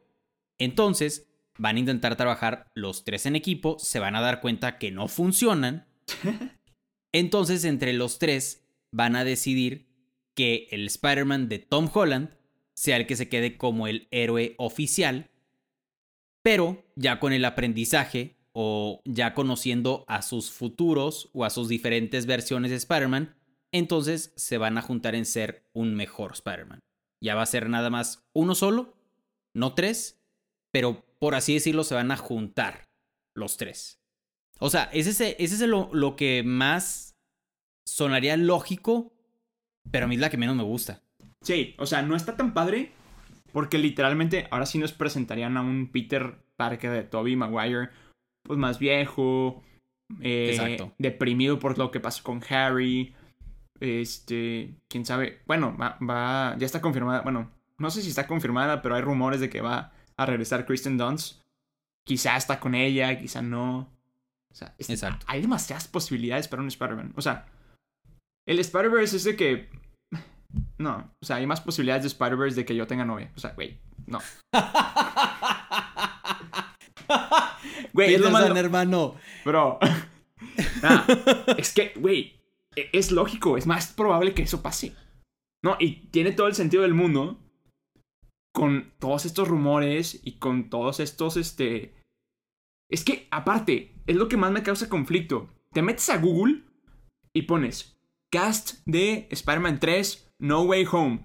Entonces, 0.59 1.27
van 1.57 1.75
a 1.75 1.79
intentar 1.79 2.15
trabajar 2.15 2.67
los 2.75 3.03
tres 3.03 3.25
en 3.25 3.35
equipo, 3.35 3.77
se 3.79 3.99
van 3.99 4.15
a 4.15 4.21
dar 4.21 4.41
cuenta 4.41 4.77
que 4.77 4.91
no 4.91 5.07
funcionan. 5.07 5.87
Entonces, 7.11 7.63
entre 7.63 7.93
los 7.93 8.19
tres, 8.19 8.65
van 8.91 9.15
a 9.15 9.23
decidir 9.23 9.87
que 10.35 10.67
el 10.71 10.85
Spider-Man 10.85 11.49
de 11.49 11.59
Tom 11.59 11.89
Holland 11.91 12.36
sea 12.77 12.97
el 12.97 13.07
que 13.07 13.15
se 13.15 13.27
quede 13.27 13.57
como 13.57 13.87
el 13.87 14.07
héroe 14.11 14.53
oficial, 14.59 15.31
pero 16.43 16.85
ya 16.95 17.19
con 17.19 17.33
el 17.33 17.43
aprendizaje 17.43 18.37
o 18.53 19.01
ya 19.03 19.33
conociendo 19.33 20.05
a 20.07 20.21
sus 20.21 20.51
futuros 20.51 21.29
o 21.33 21.43
a 21.43 21.49
sus 21.49 21.69
diferentes 21.69 22.27
versiones 22.27 22.69
de 22.69 22.77
Spider-Man, 22.77 23.35
entonces 23.71 24.31
se 24.35 24.59
van 24.59 24.77
a 24.77 24.83
juntar 24.83 25.15
en 25.15 25.25
ser 25.25 25.67
un 25.73 25.95
mejor 25.95 26.33
Spider-Man. 26.33 26.79
Ya 27.19 27.33
va 27.33 27.41
a 27.41 27.47
ser 27.47 27.67
nada 27.67 27.89
más 27.89 28.27
uno 28.33 28.53
solo, 28.53 28.95
no 29.55 29.73
tres, 29.73 30.21
pero 30.71 31.03
por 31.19 31.33
así 31.33 31.55
decirlo 31.55 31.83
se 31.83 31.95
van 31.95 32.11
a 32.11 32.17
juntar 32.17 32.83
los 33.33 33.57
tres. 33.57 33.99
O 34.59 34.69
sea, 34.69 34.83
ese 34.93 35.09
es, 35.09 35.21
ese 35.21 35.55
es 35.55 35.61
lo, 35.61 35.89
lo 35.93 36.15
que 36.15 36.43
más 36.43 37.17
sonaría 37.85 38.37
lógico, 38.37 39.15
pero 39.89 40.05
a 40.05 40.07
mí 40.07 40.15
es 40.15 40.21
la 40.21 40.29
que 40.29 40.37
menos 40.37 40.55
me 40.55 40.63
gusta. 40.63 41.06
Sí, 41.43 41.75
o 41.77 41.85
sea, 41.85 42.01
no 42.01 42.15
está 42.15 42.35
tan 42.35 42.53
padre 42.53 42.91
porque 43.53 43.77
literalmente 43.77 44.47
ahora 44.51 44.65
sí 44.65 44.77
nos 44.77 44.91
presentarían 44.91 45.57
a 45.57 45.61
un 45.61 45.89
Peter 45.91 46.37
Parker 46.57 46.91
de 46.91 47.03
Tobey 47.03 47.35
Maguire, 47.35 47.89
pues 48.43 48.59
más 48.59 48.79
viejo, 48.79 49.63
eh, 50.21 50.49
Exacto. 50.51 50.93
deprimido 50.97 51.59
por 51.59 51.77
lo 51.77 51.91
que 51.91 51.99
pasó 51.99 52.23
con 52.23 52.41
Harry, 52.49 53.13
este, 53.79 54.75
quién 54.89 55.05
sabe, 55.05 55.41
bueno, 55.45 55.75
va, 55.77 55.97
va, 55.99 56.55
ya 56.57 56.65
está 56.65 56.81
confirmada, 56.81 57.21
bueno, 57.21 57.51
no 57.77 57.89
sé 57.91 58.01
si 58.01 58.09
está 58.09 58.27
confirmada, 58.27 58.81
pero 58.81 58.95
hay 58.95 59.01
rumores 59.01 59.39
de 59.39 59.49
que 59.49 59.61
va 59.61 59.93
a 60.17 60.25
regresar 60.25 60.65
Kristen 60.65 60.97
Dunst, 60.97 61.41
quizá 62.05 62.35
está 62.37 62.59
con 62.59 62.73
ella, 62.75 63.19
quizá 63.19 63.41
no, 63.41 63.93
o 64.51 64.55
sea, 64.55 64.73
es- 64.77 64.89
Exacto. 64.89 65.25
hay 65.29 65.41
demasiadas 65.41 65.87
posibilidades 65.87 66.47
para 66.47 66.61
un 66.63 66.67
Spider-Man, 66.69 67.13
o 67.15 67.21
sea, 67.21 67.45
el 68.47 68.59
Spider-Verse 68.59 69.17
es 69.17 69.23
de 69.25 69.35
que 69.35 69.69
no, 70.77 71.11
o 71.21 71.25
sea, 71.25 71.37
hay 71.37 71.47
más 71.47 71.61
posibilidades 71.61 72.03
de 72.03 72.07
Spider-Verse 72.07 72.55
de 72.55 72.65
que 72.65 72.75
yo 72.75 72.87
tenga 72.87 73.05
novia. 73.05 73.31
O 73.35 73.39
sea, 73.39 73.51
güey, 73.53 73.79
no. 74.05 74.19
Güey, 77.93 78.13
es 78.13 78.21
lo 78.21 78.29
malo. 78.29 78.55
hermano. 78.55 79.15
Bro. 79.45 79.79
Nah, 80.81 81.03
es 81.57 81.73
que, 81.73 81.93
güey, 81.95 82.39
e- 82.75 82.89
es 82.93 83.11
lógico, 83.11 83.57
es 83.57 83.65
más 83.65 83.87
probable 83.93 84.33
que 84.35 84.43
eso 84.43 84.61
pase. 84.61 84.95
No, 85.63 85.75
y 85.79 86.07
tiene 86.11 86.31
todo 86.31 86.47
el 86.47 86.53
sentido 86.53 86.83
del 86.83 86.93
mundo 86.93 87.39
con 88.53 88.93
todos 88.99 89.25
estos 89.25 89.47
rumores 89.47 90.19
y 90.23 90.37
con 90.37 90.69
todos 90.69 90.99
estos, 90.99 91.37
este... 91.37 91.95
Es 92.89 93.03
que, 93.03 93.27
aparte, 93.31 93.95
es 94.05 94.15
lo 94.15 94.27
que 94.27 94.37
más 94.37 94.51
me 94.51 94.61
causa 94.63 94.89
conflicto. 94.89 95.49
Te 95.73 95.81
metes 95.81 96.09
a 96.09 96.17
Google 96.17 96.63
y 97.33 97.43
pones 97.43 97.99
cast 98.31 98.79
de 98.85 99.27
Spider-Man 99.31 99.79
3 99.79 100.26
No 100.39 100.63
Way 100.63 100.87
Home. 100.91 101.19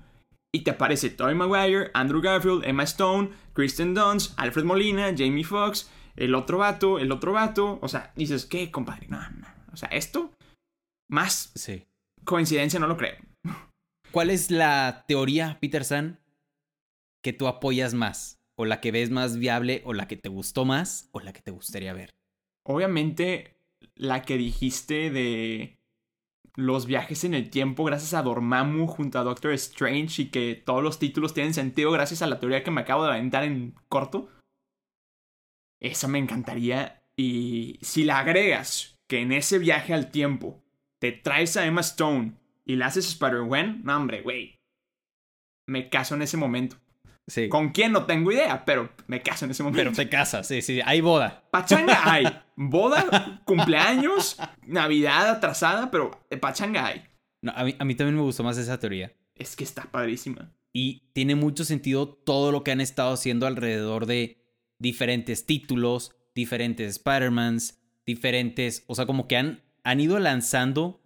Y 0.55 0.65
te 0.65 0.71
aparece 0.73 1.11
Tobey 1.11 1.35
Maguire, 1.35 1.91
Andrew 1.95 2.21
Garfield, 2.21 2.65
Emma 2.65 2.83
Stone, 2.83 3.31
Kristen 3.55 3.95
Dunst, 3.95 4.39
Alfred 4.39 4.65
Molina, 4.65 5.15
Jamie 5.17 5.45
Foxx, 5.45 5.91
el 6.17 6.35
otro 6.35 6.59
vato, 6.59 6.99
el 6.99 7.11
otro 7.11 7.33
vato. 7.33 7.79
O 7.81 7.89
sea, 7.89 8.13
dices, 8.17 8.45
¿qué, 8.45 8.71
compadre? 8.71 9.07
No, 9.09 9.19
no. 9.31 9.47
O 9.73 9.77
sea, 9.77 9.89
esto, 9.89 10.31
más 11.11 11.53
Sí. 11.55 11.87
coincidencia 12.25 12.79
no 12.79 12.87
lo 12.87 12.97
creo. 12.99 13.17
¿Cuál 14.11 14.29
es 14.29 14.51
la 14.51 15.05
teoría, 15.09 15.57
Peter 15.59 15.85
San, 15.87 16.21
que 17.25 17.33
tú 17.33 17.47
apoyas 17.49 17.95
más? 17.95 18.39
¿O 18.59 18.67
la 18.67 18.83
que 18.83 18.93
ves 18.93 19.11
más 19.11 19.39
viable? 19.39 19.81
¿O 19.87 19.95
la 19.95 20.07
que 20.07 20.19
te 20.19 20.29
gustó 20.29 20.67
más? 20.67 21.09
¿O 21.13 21.21
la 21.21 21.33
que 21.33 21.41
te 21.41 21.51
gustaría 21.51 21.95
ver? 21.95 22.11
Obviamente, 22.67 23.57
la 23.95 24.21
que 24.23 24.37
dijiste 24.37 25.11
de 25.11 25.79
los 26.55 26.87
viajes 26.87 27.25
en 27.25 27.35
el 27.35 27.51
tiempo 27.51 27.85
gracias 27.85 28.15
a 28.15 28.23
Dormammu 28.23 28.87
junto 28.87 29.19
a 29.19 29.25
Doctor 29.25 29.53
Strange 29.53 30.23
y 30.23 30.31
que 30.31 30.55
todos 30.55 30.83
los 30.83 30.99
títulos 30.99 31.35
tienen 31.35 31.55
sentido 31.55 31.91
gracias 31.91 32.23
a 32.23 32.27
la 32.27 32.41
teoría 32.41 32.63
que 32.63 32.71
me 32.71 32.83
acabo 32.83 33.05
de 33.05 33.11
aventar 33.11 33.45
en 33.45 33.75
corto. 33.89 34.29
Esa 35.81 36.09
me 36.09 36.19
encantaría. 36.19 37.03
Y 37.17 37.79
si 37.83 38.05
la 38.05 38.19
agregas 38.19 38.99
que 39.09 39.21
en 39.21 39.33
ese 39.33 39.59
viaje 39.59 39.95
al 39.95 40.11
tiempo 40.11 40.63
te 40.99 41.13
traes 41.13 41.57
a 41.57 41.67
Emma 41.67 41.81
Stone 41.81 42.35
y 42.65 42.77
la 42.77 42.87
haces 42.87 43.09
Spider-Gwen, 43.09 43.83
no 43.85 43.97
hombre, 43.97 44.23
güey. 44.23 44.61
Me 45.67 45.89
caso 45.89 46.15
en 46.15 46.23
ese 46.23 46.37
momento. 46.37 46.77
Sí. 47.27 47.49
¿Con 47.49 47.71
quién? 47.71 47.93
No 47.93 48.05
tengo 48.05 48.33
idea, 48.33 48.65
pero 48.65 48.91
me 49.07 49.23
caso 49.23 49.45
en 49.45 49.53
ese 49.53 49.63
momento. 49.63 49.83
Pero 49.83 49.93
te 49.95 50.09
casas, 50.09 50.47
sí, 50.47 50.61
sí. 50.61 50.81
Hay 50.85 51.01
boda. 51.01 51.45
Pachanga 51.51 52.01
hay. 52.13 52.27
Boda, 52.57 53.41
cumpleaños, 53.45 54.37
Navidad 54.67 55.31
atrasada, 55.31 55.91
pero 55.91 56.11
pachanga 56.41 56.87
hay. 56.87 57.05
No, 57.41 57.53
a, 57.55 57.65
mí, 57.65 57.75
a 57.79 57.85
mí 57.85 57.95
también 57.95 58.17
me 58.17 58.23
gustó 58.23 58.43
más 58.43 58.59
esa 58.59 58.79
teoría. 58.79 59.13
Es 59.35 59.57
que 59.57 59.65
está 59.65 59.85
padrísima. 59.85 60.53
Y 60.73 61.03
tiene 61.13 61.35
mucho 61.35 61.65
sentido 61.65 62.09
todo 62.09 62.51
lo 62.53 62.65
que 62.65 62.73
han 62.73 62.81
estado 62.81 63.13
haciendo 63.13 63.47
alrededor 63.47 64.07
de 64.07 64.43
diferentes 64.79 65.47
títulos, 65.47 66.13
diferentes 66.35 66.97
Spider-Mans, 66.97 67.79
diferentes. 68.07 68.85
O 68.87 68.95
sea, 68.95 69.07
como 69.07 69.29
que 69.29 69.37
han, 69.37 69.63
han 69.85 70.01
ido 70.01 70.19
lanzando 70.19 71.03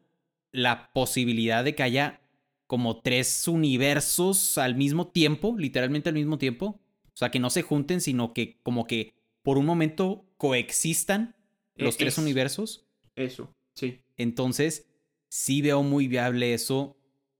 la 0.52 0.92
posibilidad 0.92 1.64
de 1.64 1.74
que 1.74 1.83
haya 1.83 2.20
como 2.66 3.00
tres 3.00 3.46
universos 3.48 4.59
al 4.59 4.74
mismo 4.74 5.09
tiempo, 5.09 5.55
literalmente 5.59 6.09
al 6.09 6.14
mismo 6.16 6.38
tiempo. 6.38 6.81
O 7.07 7.16
sea, 7.16 7.31
que 7.31 7.38
no 7.38 7.50
se 7.50 7.62
junten, 7.62 8.00
sino 8.00 8.33
que 8.35 8.59
como 8.62 8.87
que 8.87 9.14
por 9.42 9.59
un 9.59 9.66
momento 9.66 10.26
coexistan 10.37 11.35
los 11.76 11.94
E- 11.94 11.98
tres 11.98 12.14
es- 12.14 12.18
universos. 12.18 12.87
Eso, 13.14 13.52
sí. 13.74 14.00
Entonces, 14.16 14.88
sí 15.31 15.62
veo 15.62 15.83
muy 15.83 16.09
viable 16.09 16.52
eso. 16.55 16.96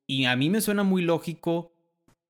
Y 0.07 0.25
a 0.25 0.37
mí 0.37 0.49
me 0.51 0.61
suena 0.61 0.85
muy 0.85 1.03
lógico 1.03 1.73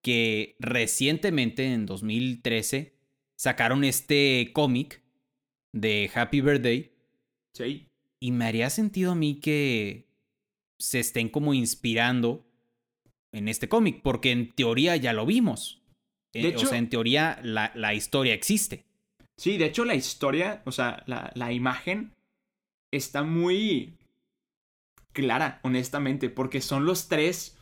que 0.02 0.56
recientemente, 0.58 1.72
en 1.72 1.84
2013, 1.86 2.96
sacaron 3.36 3.84
este 3.84 4.50
cómic 4.52 5.02
de 5.72 6.10
Happy 6.14 6.40
Birthday. 6.40 6.92
Sí. 7.52 7.88
Y 8.20 8.32
me 8.32 8.46
haría 8.46 8.70
sentido 8.70 9.12
a 9.12 9.14
mí 9.14 9.40
que 9.40 10.08
se 10.78 11.00
estén 11.00 11.28
como 11.28 11.54
inspirando 11.54 12.45
en 13.32 13.48
este 13.48 13.68
cómic, 13.68 14.00
porque 14.02 14.30
en 14.32 14.52
teoría 14.52 14.96
ya 14.96 15.12
lo 15.12 15.26
vimos. 15.26 15.80
Eh, 16.34 16.42
De 16.42 16.48
o 16.48 16.50
hecho- 16.52 16.66
sea, 16.66 16.78
en 16.78 16.88
teoría 16.90 17.38
la, 17.42 17.72
la 17.74 17.94
historia 17.94 18.34
existe. 18.34 18.84
Sí, 19.38 19.58
de 19.58 19.66
hecho 19.66 19.84
la 19.84 19.94
historia, 19.94 20.62
o 20.64 20.72
sea, 20.72 21.02
la, 21.06 21.30
la 21.34 21.52
imagen 21.52 22.12
está 22.90 23.22
muy 23.22 23.94
clara, 25.12 25.60
honestamente, 25.62 26.30
porque 26.30 26.60
son 26.60 26.84
los 26.84 27.08
tres 27.08 27.56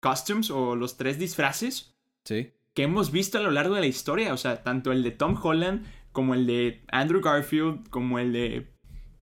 costumes 0.00 0.50
o 0.50 0.74
los 0.76 0.96
tres 0.96 1.18
disfraces 1.18 1.94
Sí. 2.24 2.50
que 2.74 2.82
hemos 2.84 3.10
visto 3.12 3.38
a 3.38 3.42
lo 3.42 3.50
largo 3.50 3.74
de 3.74 3.80
la 3.82 3.86
historia. 3.86 4.32
O 4.32 4.36
sea, 4.36 4.62
tanto 4.62 4.92
el 4.92 5.02
de 5.02 5.10
Tom 5.12 5.38
Holland 5.42 5.86
como 6.12 6.34
el 6.34 6.46
de 6.46 6.82
Andrew 6.88 7.20
Garfield 7.20 7.88
como 7.88 8.18
el 8.18 8.32
de 8.32 8.66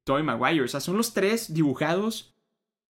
Tobey 0.05 0.23
Maguire. 0.25 0.65
O 0.65 0.69
sea, 0.69 0.81
son 0.81 0.97
los 0.97 1.13
tres 1.15 1.53
dibujados. 1.55 2.35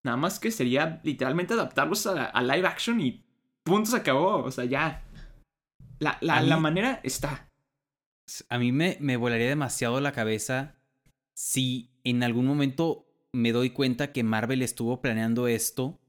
Nada 0.05 0.17
más 0.17 0.39
que 0.39 0.51
sería 0.51 1.01
literalmente 1.05 1.55
adaptarlos 1.55 2.07
a, 2.07 2.25
a 2.27 2.43
live 2.43 2.67
action 2.67 3.01
y 3.01 3.25
punto 3.65 3.91
se 3.91 3.97
acabó. 3.99 4.39
O 4.45 4.51
sea, 4.51 4.65
ya. 4.65 5.05
La, 5.99 6.17
la, 6.21 6.41
la 6.43 6.57
mí- 6.57 6.63
manera 6.63 7.01
está. 7.03 7.51
A 8.49 8.59
mí 8.59 8.73
me, 8.73 8.97
me 9.01 9.17
volaría 9.17 9.49
demasiado 9.49 10.01
la 10.01 10.13
cabeza 10.13 10.77
si 11.35 11.91
en 12.05 12.23
algún 12.23 12.47
momento 12.47 13.07
me 13.33 13.53
doy 13.53 13.71
cuenta 13.71 14.13
que 14.13 14.23
Marvel 14.23 14.63
estuvo 14.63 15.01
planeando 15.03 15.49
esto 15.49 16.01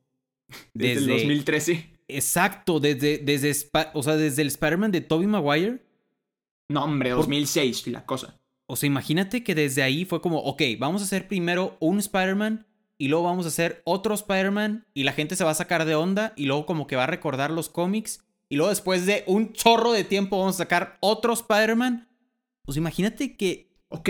Desde, 0.74 0.96
desde... 1.02 1.14
el 1.14 1.20
2013. 1.20 2.00
Exacto, 2.08 2.80
desde, 2.80 3.18
desde, 3.20 3.54
o 3.94 4.04
sea, 4.04 4.16
desde 4.18 4.42
el 4.42 4.50
Spider-Man 4.50 4.92
de 4.92 5.02
Tobey 5.02 5.28
Maguire. 5.28 5.86
No, 6.70 6.84
hombre, 6.86 7.10
Por- 7.12 7.20
2006 7.20 7.88
y 7.88 7.92
la 7.92 8.06
cosa. 8.06 8.38
O 8.68 8.76
sea, 8.76 8.88
imagínate 8.88 9.44
que 9.44 9.56
desde 9.56 9.84
ahí 9.84 10.06
fue 10.06 10.22
como, 10.22 10.40
ok, 10.40 10.62
vamos 10.80 11.02
a 11.02 11.06
hacer 11.06 11.28
primero 11.28 11.76
un 11.82 12.00
Spider-Man 12.00 12.66
y 13.02 13.08
luego 13.08 13.24
vamos 13.24 13.46
a 13.46 13.50
hacer 13.50 13.82
otro 13.84 14.14
Spider-Man 14.14 14.86
y 14.94 15.06
la 15.06 15.14
gente 15.14 15.36
se 15.36 15.44
va 15.44 15.50
a 15.50 15.56
sacar 15.56 15.86
de 15.86 15.96
onda 15.96 16.34
y 16.36 16.46
luego 16.46 16.68
como 16.68 16.86
que 16.86 16.96
va 16.96 17.06
a 17.06 17.08
recordar 17.08 17.50
los 17.50 17.68
cómics 17.68 18.24
y 18.48 18.58
luego 18.58 18.70
después 18.70 19.08
de 19.08 19.24
un 19.26 19.54
chorro 19.54 19.92
de 19.92 20.04
tiempo 20.04 20.38
vamos 20.38 20.54
a 20.54 20.58
sacar 20.60 21.00
otro 21.00 21.34
Spider-Man. 21.34 22.08
Pues 22.64 22.78
imagínate 22.78 23.36
que... 23.36 23.72
Ok, 23.90 24.08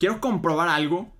quiero 0.00 0.22
comprobar 0.22 0.70
algo. 0.70 1.14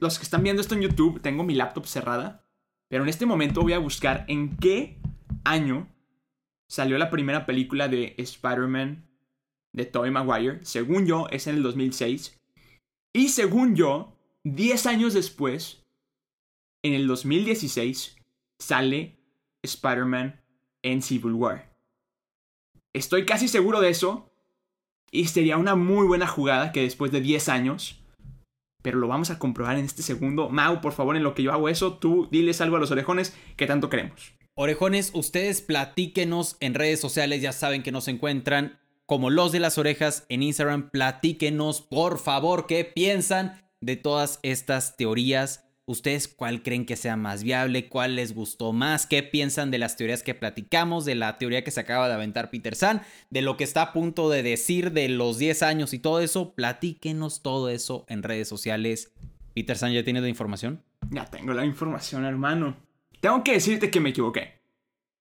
Los 0.00 0.18
que 0.18 0.22
están 0.22 0.44
viendo 0.44 0.62
esto 0.62 0.76
en 0.76 0.82
YouTube, 0.82 1.20
tengo 1.20 1.42
mi 1.42 1.56
laptop 1.56 1.86
cerrada. 1.86 2.46
Pero 2.88 3.02
en 3.02 3.08
este 3.08 3.26
momento 3.26 3.62
voy 3.62 3.72
a 3.72 3.80
buscar 3.80 4.24
en 4.28 4.56
qué 4.58 5.00
año 5.42 5.88
salió 6.70 6.96
la 6.96 7.10
primera 7.10 7.44
película 7.44 7.88
de 7.88 8.14
Spider-Man 8.18 9.04
de 9.74 9.84
Tobey 9.86 10.12
Maguire. 10.12 10.64
Según 10.64 11.06
yo, 11.06 11.26
es 11.30 11.48
en 11.48 11.56
el 11.56 11.64
2006. 11.64 12.40
Y 13.12 13.30
según 13.30 13.74
yo, 13.74 14.11
10 14.44 14.86
años 14.86 15.14
después, 15.14 15.84
en 16.82 16.94
el 16.94 17.06
2016, 17.06 18.16
sale 18.58 19.18
Spider-Man 19.62 20.40
en 20.82 21.02
Civil 21.02 21.34
War. 21.34 21.72
Estoy 22.92 23.24
casi 23.24 23.48
seguro 23.48 23.80
de 23.80 23.90
eso. 23.90 24.28
Y 25.10 25.26
sería 25.26 25.58
una 25.58 25.74
muy 25.74 26.06
buena 26.06 26.26
jugada 26.26 26.72
que 26.72 26.82
después 26.82 27.12
de 27.12 27.20
10 27.20 27.50
años. 27.50 28.02
Pero 28.82 28.98
lo 28.98 29.08
vamos 29.08 29.30
a 29.30 29.38
comprobar 29.38 29.78
en 29.78 29.84
este 29.84 30.02
segundo. 30.02 30.48
Mau, 30.48 30.80
por 30.80 30.92
favor, 30.92 31.16
en 31.16 31.22
lo 31.22 31.34
que 31.34 31.42
yo 31.42 31.52
hago 31.52 31.68
eso, 31.68 31.98
tú 31.98 32.28
diles 32.32 32.60
algo 32.60 32.76
a 32.76 32.80
los 32.80 32.90
orejones 32.90 33.36
que 33.56 33.66
tanto 33.66 33.90
queremos. 33.90 34.32
Orejones, 34.54 35.12
ustedes 35.14 35.60
platíquenos 35.60 36.56
en 36.60 36.74
redes 36.74 37.00
sociales, 37.00 37.42
ya 37.42 37.52
saben 37.52 37.82
que 37.82 37.92
nos 37.92 38.08
encuentran 38.08 38.80
como 39.06 39.30
los 39.30 39.52
de 39.52 39.60
las 39.60 39.76
orejas 39.78 40.24
en 40.30 40.42
Instagram. 40.42 40.90
Platíquenos, 40.90 41.82
por 41.82 42.18
favor, 42.18 42.66
qué 42.66 42.84
piensan 42.84 43.62
de 43.82 43.96
todas 43.96 44.40
estas 44.42 44.96
teorías. 44.96 45.68
¿Ustedes 45.84 46.28
cuál 46.28 46.62
creen 46.62 46.86
que 46.86 46.96
sea 46.96 47.16
más 47.16 47.42
viable? 47.42 47.88
¿Cuál 47.88 48.14
les 48.14 48.34
gustó 48.34 48.72
más? 48.72 49.04
¿Qué 49.04 49.22
piensan 49.22 49.72
de 49.72 49.78
las 49.78 49.96
teorías 49.96 50.22
que 50.22 50.34
platicamos? 50.34 51.04
De 51.04 51.16
la 51.16 51.38
teoría 51.38 51.64
que 51.64 51.72
se 51.72 51.80
acaba 51.80 52.08
de 52.08 52.14
aventar 52.14 52.50
Peter 52.50 52.76
San, 52.76 53.02
de 53.30 53.42
lo 53.42 53.56
que 53.56 53.64
está 53.64 53.82
a 53.82 53.92
punto 53.92 54.30
de 54.30 54.44
decir 54.44 54.92
de 54.92 55.08
los 55.08 55.38
10 55.38 55.62
años 55.64 55.92
y 55.92 55.98
todo 55.98 56.20
eso. 56.20 56.54
Platíquenos 56.54 57.42
todo 57.42 57.68
eso 57.68 58.06
en 58.08 58.22
redes 58.22 58.48
sociales. 58.48 59.12
Peter 59.54 59.76
San, 59.76 59.92
¿ya 59.92 60.04
tiene 60.04 60.20
la 60.20 60.28
información? 60.28 60.82
Ya 61.10 61.26
tengo 61.26 61.52
la 61.52 61.66
información, 61.66 62.24
hermano. 62.24 62.76
Tengo 63.20 63.42
que 63.42 63.54
decirte 63.54 63.90
que 63.90 64.00
me 64.00 64.10
equivoqué. 64.10 64.60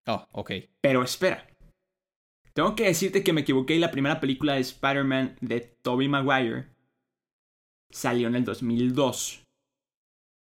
Oh, 0.06 0.28
ok. 0.32 0.52
Pero 0.80 1.04
espera. 1.04 1.48
Tengo 2.54 2.76
que 2.76 2.86
decirte 2.86 3.24
que 3.24 3.34
me 3.34 3.42
equivoqué 3.42 3.76
y 3.76 3.80
la 3.80 3.92
primera 3.92 4.20
película 4.20 4.54
de 4.54 4.62
Spider-Man 4.62 5.38
de 5.42 5.62
Tobey 5.62 6.08
Maguire 6.08 6.71
salió 7.92 8.28
en 8.28 8.36
el 8.36 8.44
2002. 8.46 9.44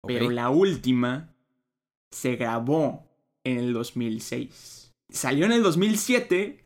ok. 0.03 0.07
Pero 0.07 0.29
la 0.29 0.49
última 0.49 1.33
se 2.11 2.35
grabó 2.35 3.07
en 3.43 3.57
el 3.57 3.73
2006. 3.73 4.93
Salió 5.09 5.45
en 5.45 5.51
el 5.53 5.63
2007 5.63 6.63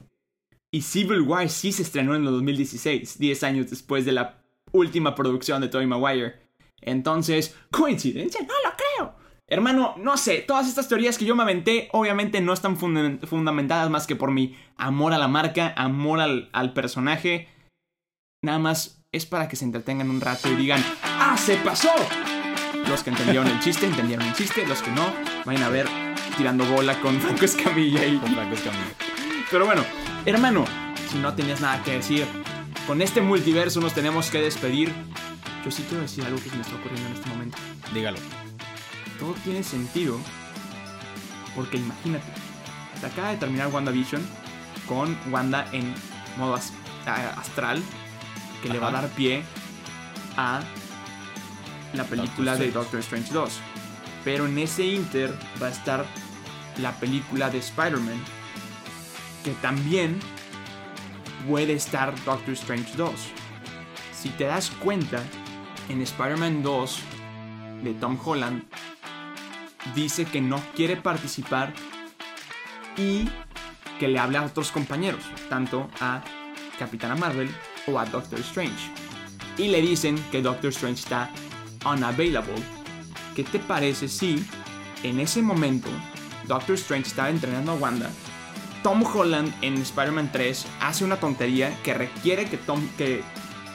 y 0.71 0.81
Civil 0.81 1.21
War 1.21 1.49
sí 1.49 1.71
se 1.71 1.83
estrenó 1.83 2.15
en 2.15 2.25
el 2.25 2.31
2016, 2.31 3.17
10 3.19 3.43
años 3.43 3.69
después 3.69 4.05
de 4.05 4.11
la 4.11 4.43
última 4.71 5.15
producción 5.15 5.61
de 5.61 5.67
Tobey 5.69 5.87
Maguire. 5.87 6.41
Entonces, 6.81 7.55
¿coincidencia? 7.71 8.41
No 8.41 8.53
lo 8.63 8.75
creo. 8.75 9.15
Hermano, 9.47 9.95
no 9.97 10.17
sé, 10.17 10.39
todas 10.39 10.67
estas 10.67 10.87
teorías 10.87 11.17
que 11.17 11.25
yo 11.25 11.35
me 11.35 11.43
aventé 11.43 11.89
obviamente 11.91 12.41
no 12.41 12.53
están 12.53 12.75
funda- 12.77 13.19
fundamentadas 13.27 13.89
más 13.89 14.07
que 14.07 14.15
por 14.15 14.31
mi 14.31 14.55
amor 14.77 15.13
a 15.13 15.17
la 15.17 15.27
marca, 15.27 15.73
amor 15.77 16.19
al, 16.21 16.49
al 16.53 16.73
personaje. 16.73 17.47
Nada 18.41 18.59
más 18.59 19.02
es 19.13 19.27
para 19.27 19.47
que 19.47 19.55
se 19.55 19.63
entretengan 19.63 20.09
un 20.09 20.19
rato 20.19 20.51
y 20.51 20.55
digan, 20.55 20.83
¡Ah, 21.03 21.37
se 21.37 21.55
pasó! 21.57 21.91
Los 22.89 23.03
que 23.03 23.11
entendieron 23.11 23.47
el 23.47 23.59
chiste, 23.59 23.85
entendieron 23.85 24.25
el 24.25 24.33
chiste. 24.33 24.65
Los 24.65 24.81
que 24.81 24.91
no, 24.91 25.13
vayan 25.45 25.63
a 25.63 25.69
ver 25.69 25.87
tirando 26.35 26.65
bola 26.65 26.99
con 26.99 27.21
Franco 27.21 27.45
Escamilla 27.45 28.05
y... 28.05 28.17
Con 28.17 28.33
Franco 28.33 28.55
Escamilla. 28.55 28.91
Pero 29.51 29.65
bueno, 29.65 29.85
hermano, 30.25 30.65
si 31.11 31.19
no 31.19 31.33
tenías 31.35 31.61
nada 31.61 31.81
que 31.83 31.91
decir, 31.91 32.25
con 32.87 33.01
este 33.03 33.21
multiverso 33.21 33.79
nos 33.79 33.93
tenemos 33.93 34.31
que 34.31 34.41
despedir. 34.41 34.91
Yo 35.63 35.69
sí 35.69 35.85
quiero 35.87 36.01
decir 36.01 36.25
algo 36.25 36.41
que 36.41 36.49
se 36.49 36.55
me 36.55 36.63
está 36.63 36.75
ocurriendo 36.75 37.07
en 37.07 37.13
este 37.13 37.29
momento. 37.29 37.57
Dígalo. 37.93 38.17
Todo 39.19 39.33
tiene 39.43 39.63
sentido 39.63 40.19
porque 41.55 41.77
imagínate, 41.77 42.25
se 42.99 43.05
acaba 43.05 43.29
de 43.29 43.37
terminar 43.37 43.67
WandaVision 43.67 44.25
con 44.87 45.15
Wanda 45.31 45.67
en 45.71 45.93
modo 46.35 46.55
astral 47.05 47.81
que 48.63 48.69
le 48.69 48.79
va 48.79 48.87
a 48.87 48.91
dar 48.91 49.09
pie 49.09 49.43
a 50.37 50.61
la 51.93 52.05
película 52.05 52.55
de. 52.55 52.71
Doctor 52.71 53.01
Strange 53.01 53.31
2. 53.33 53.59
Pero 54.23 54.47
en 54.47 54.57
ese 54.57 54.85
inter 54.85 55.37
va 55.61 55.67
a 55.67 55.69
estar 55.69 56.05
la 56.77 56.93
película 56.93 57.49
de 57.49 57.59
Spider-Man 57.59 58.19
que 59.43 59.51
también 59.61 60.17
puede 61.47 61.73
estar 61.73 62.15
Doctor 62.23 62.53
Strange 62.53 62.95
2. 62.95 63.11
Si 64.13 64.29
te 64.29 64.45
das 64.45 64.69
cuenta, 64.69 65.21
en 65.89 66.01
Spider-Man 66.01 66.63
2 66.63 66.99
de 67.83 67.93
Tom 67.95 68.17
Holland 68.23 68.63
dice 69.93 70.23
que 70.23 70.39
no 70.39 70.61
quiere 70.73 70.95
participar 70.95 71.73
y 72.95 73.27
que 73.99 74.07
le 74.07 74.19
hable 74.19 74.37
a 74.37 74.43
otros 74.43 74.71
compañeros, 74.71 75.23
tanto 75.49 75.89
a 75.99 76.23
Capitana 76.79 77.15
Marvel 77.15 77.53
o 77.87 77.99
a 77.99 78.05
Doctor 78.05 78.39
Strange. 78.39 78.91
Y 79.57 79.67
le 79.67 79.81
dicen 79.81 80.15
que 80.31 80.41
Doctor 80.41 80.71
Strange 80.71 81.01
está 81.01 81.29
unavailable. 81.85 82.55
¿Qué 83.35 83.43
te 83.43 83.59
parece 83.59 84.07
si 84.07 84.45
en 85.03 85.19
ese 85.19 85.41
momento 85.41 85.89
Doctor 86.47 86.75
Strange 86.75 87.07
estaba 87.07 87.29
entrenando 87.29 87.73
a 87.73 87.75
Wanda 87.75 88.09
Tom 88.83 89.01
Holland 89.01 89.53
en 89.61 89.75
Spider-Man 89.77 90.29
3 90.31 90.67
hace 90.81 91.05
una 91.05 91.15
tontería 91.15 91.73
que 91.83 91.93
requiere 91.93 92.49
que, 92.49 92.57
Tom, 92.57 92.85
que 92.97 93.23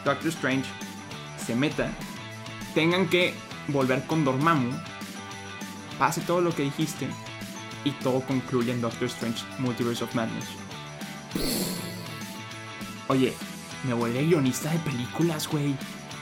Doctor 0.05 0.29
Strange 0.29 0.69
se 1.45 1.57
meta, 1.57 1.91
tengan 2.75 3.09
que 3.09 3.33
volver 3.69 4.07
con 4.07 4.23
Dormammu, 4.25 4.71
pase 5.99 6.21
todo 6.21 6.43
lo 6.43 6.55
que 6.55 6.65
dijiste 6.65 7.09
y 7.85 7.91
todo 7.93 8.21
concluye 8.21 8.71
en 8.71 8.83
Doctor 8.83 9.09
Strange 9.09 9.43
Multiverse 9.59 10.05
of 10.05 10.15
Madness. 10.15 10.45
Oye, 13.09 13.33
me 13.85 13.95
volví 13.95 14.27
guionista 14.27 14.71
de 14.71 14.79
películas, 14.79 15.49
güey. 15.49 15.75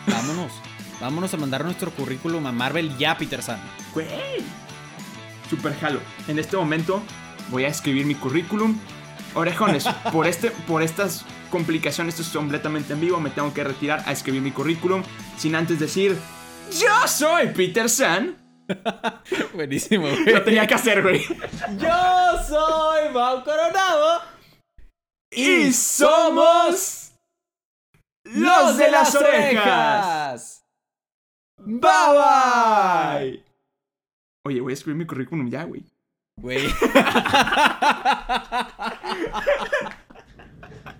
Vámonos. 0.06 0.52
Vámonos 1.00 1.34
a 1.34 1.36
mandar 1.36 1.64
nuestro 1.64 1.90
currículum 1.90 2.46
a 2.46 2.52
Marvel 2.52 2.96
ya, 2.96 3.18
Peter 3.18 3.42
San. 3.42 3.60
Güey. 3.92 4.44
Super 5.50 5.74
jalo. 5.78 6.00
En 6.28 6.38
este 6.38 6.56
momento 6.56 7.02
voy 7.48 7.64
a 7.64 7.68
escribir 7.68 8.06
mi 8.06 8.14
currículum. 8.14 8.78
Orejones, 9.34 9.84
por, 10.12 10.26
este, 10.26 10.50
por 10.50 10.82
estas 10.82 11.24
complicaciones, 11.50 12.14
esto 12.14 12.22
es 12.22 12.36
completamente 12.36 12.94
en 12.94 13.00
vivo, 13.00 13.20
me 13.20 13.30
tengo 13.30 13.52
que 13.52 13.62
retirar 13.62 14.02
a 14.06 14.12
escribir 14.12 14.40
mi 14.40 14.50
currículum 14.50 15.02
sin 15.36 15.54
antes 15.54 15.78
decir, 15.78 16.16
yo 16.80 17.06
soy 17.06 17.48
Peter 17.48 17.88
San. 17.88 18.36
Buenísimo, 19.54 20.08
güey. 20.08 20.24
Lo 20.24 20.42
tenía 20.42 20.66
que 20.66 20.74
hacer, 20.74 21.02
güey. 21.02 21.22
Yo 21.78 22.44
soy 22.48 23.10
Mau 23.12 23.44
Coronado. 23.44 24.22
Y 25.30 25.72
somos 25.72 27.05
los 28.34 28.76
de 28.76 28.90
las 28.90 29.14
orejas. 29.14 30.64
Bye 31.58 31.80
bye. 31.80 33.44
Oye, 34.44 34.60
voy 34.60 34.72
a 34.72 34.74
escribir 34.74 34.98
mi 34.98 35.06
currículum 35.06 35.48
ya, 35.50 35.64
güey. 35.64 35.84
Güey. 36.36 36.68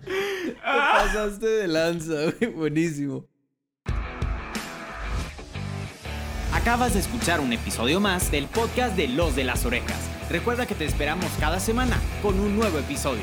Te 0.07 0.55
pasaste 0.63 1.47
de 1.47 1.69
lanza, 1.69 2.15
güey. 2.39 2.53
Buenísimo. 2.53 3.27
Acabas 6.53 6.95
de 6.95 7.01
escuchar 7.01 7.41
un 7.41 7.53
episodio 7.53 8.01
más 8.01 8.31
del 8.31 8.47
podcast 8.47 8.97
de 8.97 9.09
Los 9.09 9.37
de 9.37 9.45
las 9.45 9.65
Orejas. 9.65 10.11
Recuerda 10.31 10.67
que 10.67 10.75
te 10.75 10.85
esperamos 10.85 11.27
cada 11.39 11.61
semana 11.61 12.01
con 12.23 12.41
un 12.41 12.57
nuevo 12.57 12.79
episodio. 12.79 13.23